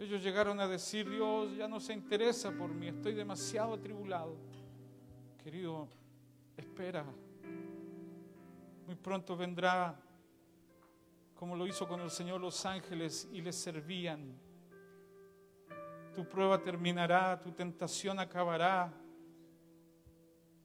[0.00, 4.34] Ellos llegaron a decir, Dios ya no se interesa por mí, estoy demasiado atribulado.
[5.44, 5.86] Querido,
[6.56, 7.04] espera.
[8.84, 9.96] Muy pronto vendrá,
[11.36, 14.41] como lo hizo con el Señor los ángeles, y les servían
[16.12, 18.92] tu prueba terminará, tu tentación acabará.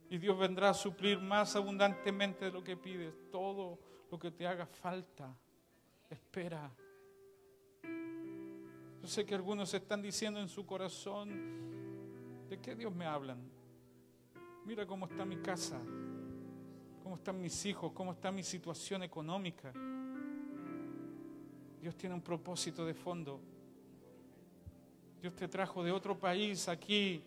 [0.10, 3.80] Y Dios vendrá a suplir más abundantemente de lo que pides, todo
[4.10, 5.36] lo que te haga falta.
[6.10, 6.72] Espera.
[9.02, 13.39] Yo sé que algunos están diciendo en su corazón, ¿de qué Dios me hablan?
[14.66, 15.80] Mira cómo está mi casa,
[17.04, 19.72] cómo están mis hijos, cómo está mi situación económica.
[21.82, 23.39] Dios tiene un propósito de fondo.
[25.22, 27.23] Dios te trajo de otro país aquí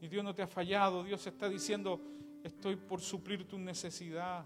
[0.00, 1.02] y Dios no te ha fallado.
[1.04, 2.00] Dios está diciendo,
[2.42, 4.44] estoy por suplir tu necesidad.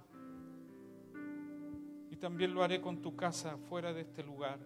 [2.11, 4.59] Y también lo haré con tu casa fuera de este lugar.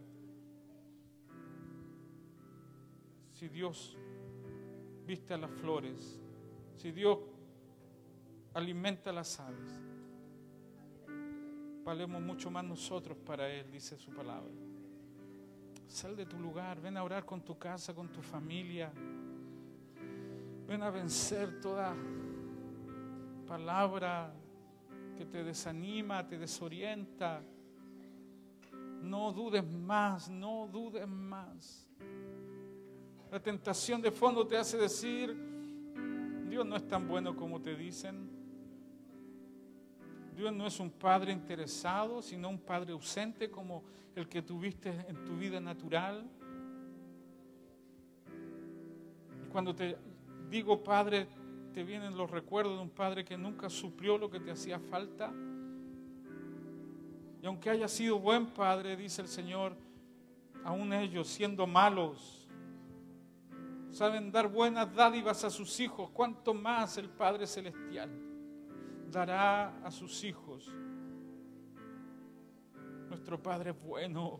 [3.32, 3.96] Si Dios
[5.06, 6.20] viste a las flores,
[6.76, 7.18] si Dios
[8.54, 9.80] alimenta a las aves,
[11.84, 14.69] valemos mucho más nosotros para Él, dice su palabra.
[15.90, 18.92] Sal de tu lugar, ven a orar con tu casa, con tu familia.
[20.68, 21.96] Ven a vencer toda
[23.44, 24.32] palabra
[25.18, 27.42] que te desanima, te desorienta.
[29.02, 31.88] No dudes más, no dudes más.
[33.28, 35.36] La tentación de fondo te hace decir,
[36.48, 38.39] Dios no es tan bueno como te dicen.
[40.40, 43.82] Dios no es un padre interesado, sino un padre ausente como
[44.16, 46.26] el que tuviste en tu vida natural.
[49.44, 49.98] Y cuando te
[50.48, 51.28] digo padre,
[51.74, 55.30] te vienen los recuerdos de un padre que nunca suplió lo que te hacía falta.
[57.42, 59.76] Y aunque haya sido buen padre, dice el Señor,
[60.64, 62.48] aún ellos siendo malos,
[63.90, 68.29] saben dar buenas dádivas a sus hijos, cuanto más el Padre Celestial
[69.10, 70.70] dará a sus hijos.
[73.08, 74.38] Nuestro Padre es bueno.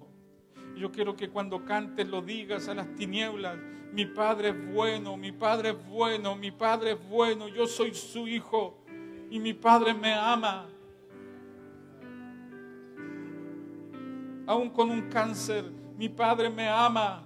[0.77, 3.59] Yo quiero que cuando cantes lo digas a las tinieblas.
[3.93, 7.49] Mi Padre es bueno, mi Padre es bueno, mi Padre es bueno.
[7.49, 8.85] Yo soy su hijo
[9.29, 10.69] y mi Padre me ama.
[14.47, 15.65] Aún con un cáncer,
[15.97, 17.25] mi Padre me ama.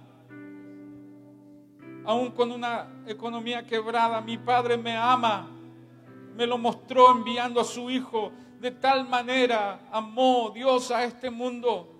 [2.03, 5.54] Aún con una economía quebrada, mi Padre me ama.
[6.35, 8.31] Me lo mostró enviando a su Hijo.
[8.59, 11.93] De tal manera amó Dios a este mundo.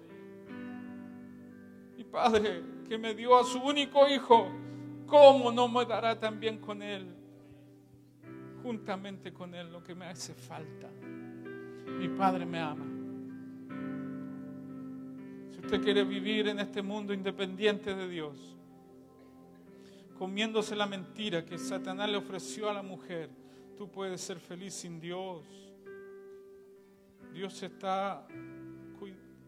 [1.96, 4.48] Mi Padre que me dio a su único Hijo,
[5.08, 7.16] ¿cómo no me dará también con Él?
[8.62, 10.90] Juntamente con Él lo que me hace falta.
[11.98, 12.86] Mi Padre me ama.
[15.52, 18.56] Si usted quiere vivir en este mundo independiente de Dios,
[20.18, 23.30] comiéndose la mentira que Satanás le ofreció a la mujer,
[23.76, 25.44] tú puedes ser feliz sin Dios.
[27.34, 28.28] Dios está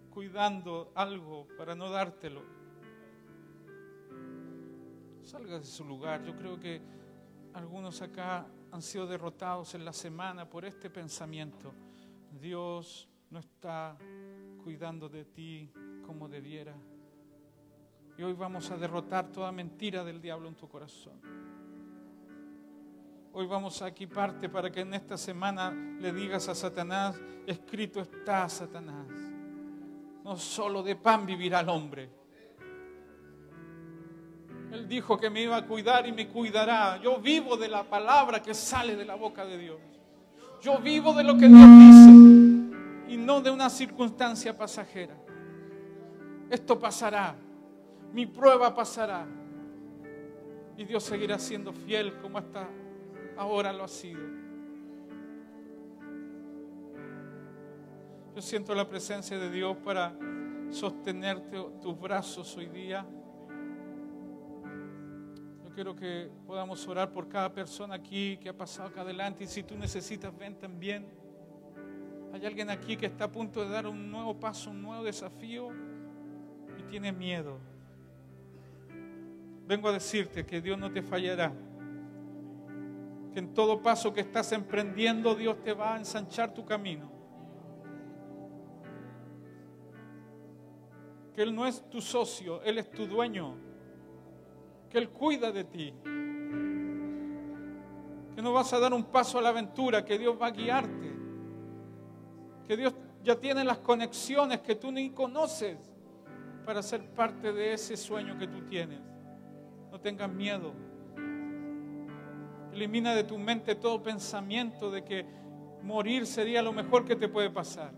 [0.09, 2.41] cuidando algo para no dártelo.
[5.21, 6.23] Salga de su lugar.
[6.23, 6.81] Yo creo que
[7.53, 11.73] algunos acá han sido derrotados en la semana por este pensamiento.
[12.31, 13.97] Dios no está
[14.63, 15.71] cuidando de ti
[16.05, 16.75] como debiera.
[18.17, 21.46] Y hoy vamos a derrotar toda mentira del diablo en tu corazón.
[23.39, 28.49] Hoy vamos a equiparte para que en esta semana le digas a Satanás, escrito está
[28.49, 29.05] Satanás.
[30.23, 32.09] No solo de pan vivirá el hombre.
[34.71, 36.99] Él dijo que me iba a cuidar y me cuidará.
[36.99, 39.79] Yo vivo de la palabra que sale de la boca de Dios.
[40.59, 45.15] Yo vivo de lo que Dios dice y no de una circunstancia pasajera.
[46.49, 47.35] Esto pasará,
[48.11, 49.27] mi prueba pasará
[50.75, 52.67] y Dios seguirá siendo fiel como hasta
[53.37, 54.21] ahora lo ha sido.
[58.35, 60.13] Yo siento la presencia de Dios para
[60.69, 63.05] sostenerte tus brazos hoy día.
[65.63, 69.47] Yo quiero que podamos orar por cada persona aquí que ha pasado acá adelante y
[69.47, 71.07] si tú necesitas, ven también.
[72.33, 75.69] Hay alguien aquí que está a punto de dar un nuevo paso, un nuevo desafío
[76.77, 77.57] y tiene miedo.
[79.65, 81.51] Vengo a decirte que Dios no te fallará
[83.39, 87.11] en todo paso que estás emprendiendo Dios te va a ensanchar tu camino.
[91.33, 93.55] Que Él no es tu socio, Él es tu dueño.
[94.89, 95.93] Que Él cuida de ti.
[98.35, 101.15] Que no vas a dar un paso a la aventura, que Dios va a guiarte.
[102.67, 105.77] Que Dios ya tiene las conexiones que tú ni conoces
[106.65, 108.99] para ser parte de ese sueño que tú tienes.
[109.91, 110.86] No tengas miedo.
[112.77, 115.25] Elimina de tu mente todo pensamiento de que
[115.81, 117.91] morir sería lo mejor que te puede pasar.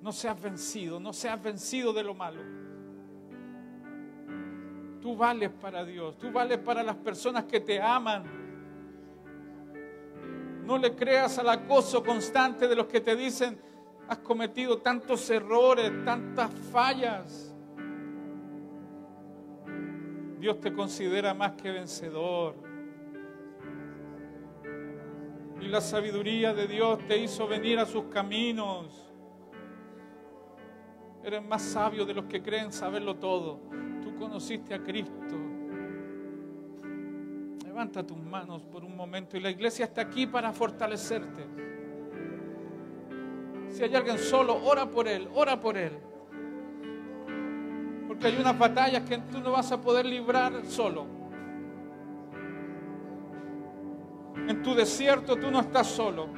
[0.00, 2.40] No seas vencido, no seas vencido de lo malo.
[5.02, 8.22] Tú vales para Dios, tú vales para las personas que te aman.
[10.64, 13.58] No le creas al acoso constante de los que te dicen,
[14.06, 17.53] has cometido tantos errores, tantas fallas.
[20.44, 22.54] Dios te considera más que vencedor.
[25.58, 29.10] Y la sabiduría de Dios te hizo venir a sus caminos.
[31.22, 33.58] Eres más sabio de los que creen saberlo todo.
[34.02, 35.34] Tú conociste a Cristo.
[37.64, 41.42] Levanta tus manos por un momento y la iglesia está aquí para fortalecerte.
[43.70, 45.92] Si hay alguien solo, ora por él, ora por él.
[48.14, 51.04] Porque hay unas batallas que tú no vas a poder librar solo.
[54.36, 56.28] En tu desierto tú no estás solo.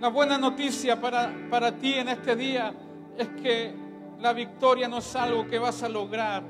[0.00, 2.74] La buena noticia para, para ti en este día
[3.16, 3.74] es que
[4.18, 6.42] la victoria no es algo que vas a lograr,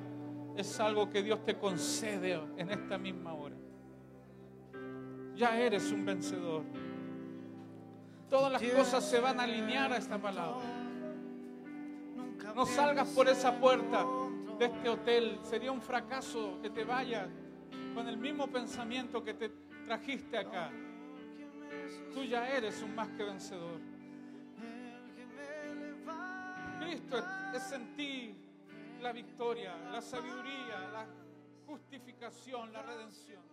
[0.56, 3.55] es algo que Dios te concede en esta misma hora.
[5.36, 6.64] Ya eres un vencedor.
[8.28, 10.80] Todas las cosas se van a alinear a esta palabra.
[12.54, 14.04] No salgas por esa puerta
[14.58, 15.38] de este hotel.
[15.42, 17.28] Sería un fracaso que te vayas
[17.94, 19.50] con el mismo pensamiento que te
[19.86, 20.70] trajiste acá.
[22.12, 23.80] Tú ya eres un más que vencedor.
[26.80, 27.22] Cristo
[27.54, 28.34] es en ti
[29.00, 31.06] la victoria, la sabiduría, la
[31.66, 33.49] justificación, la redención.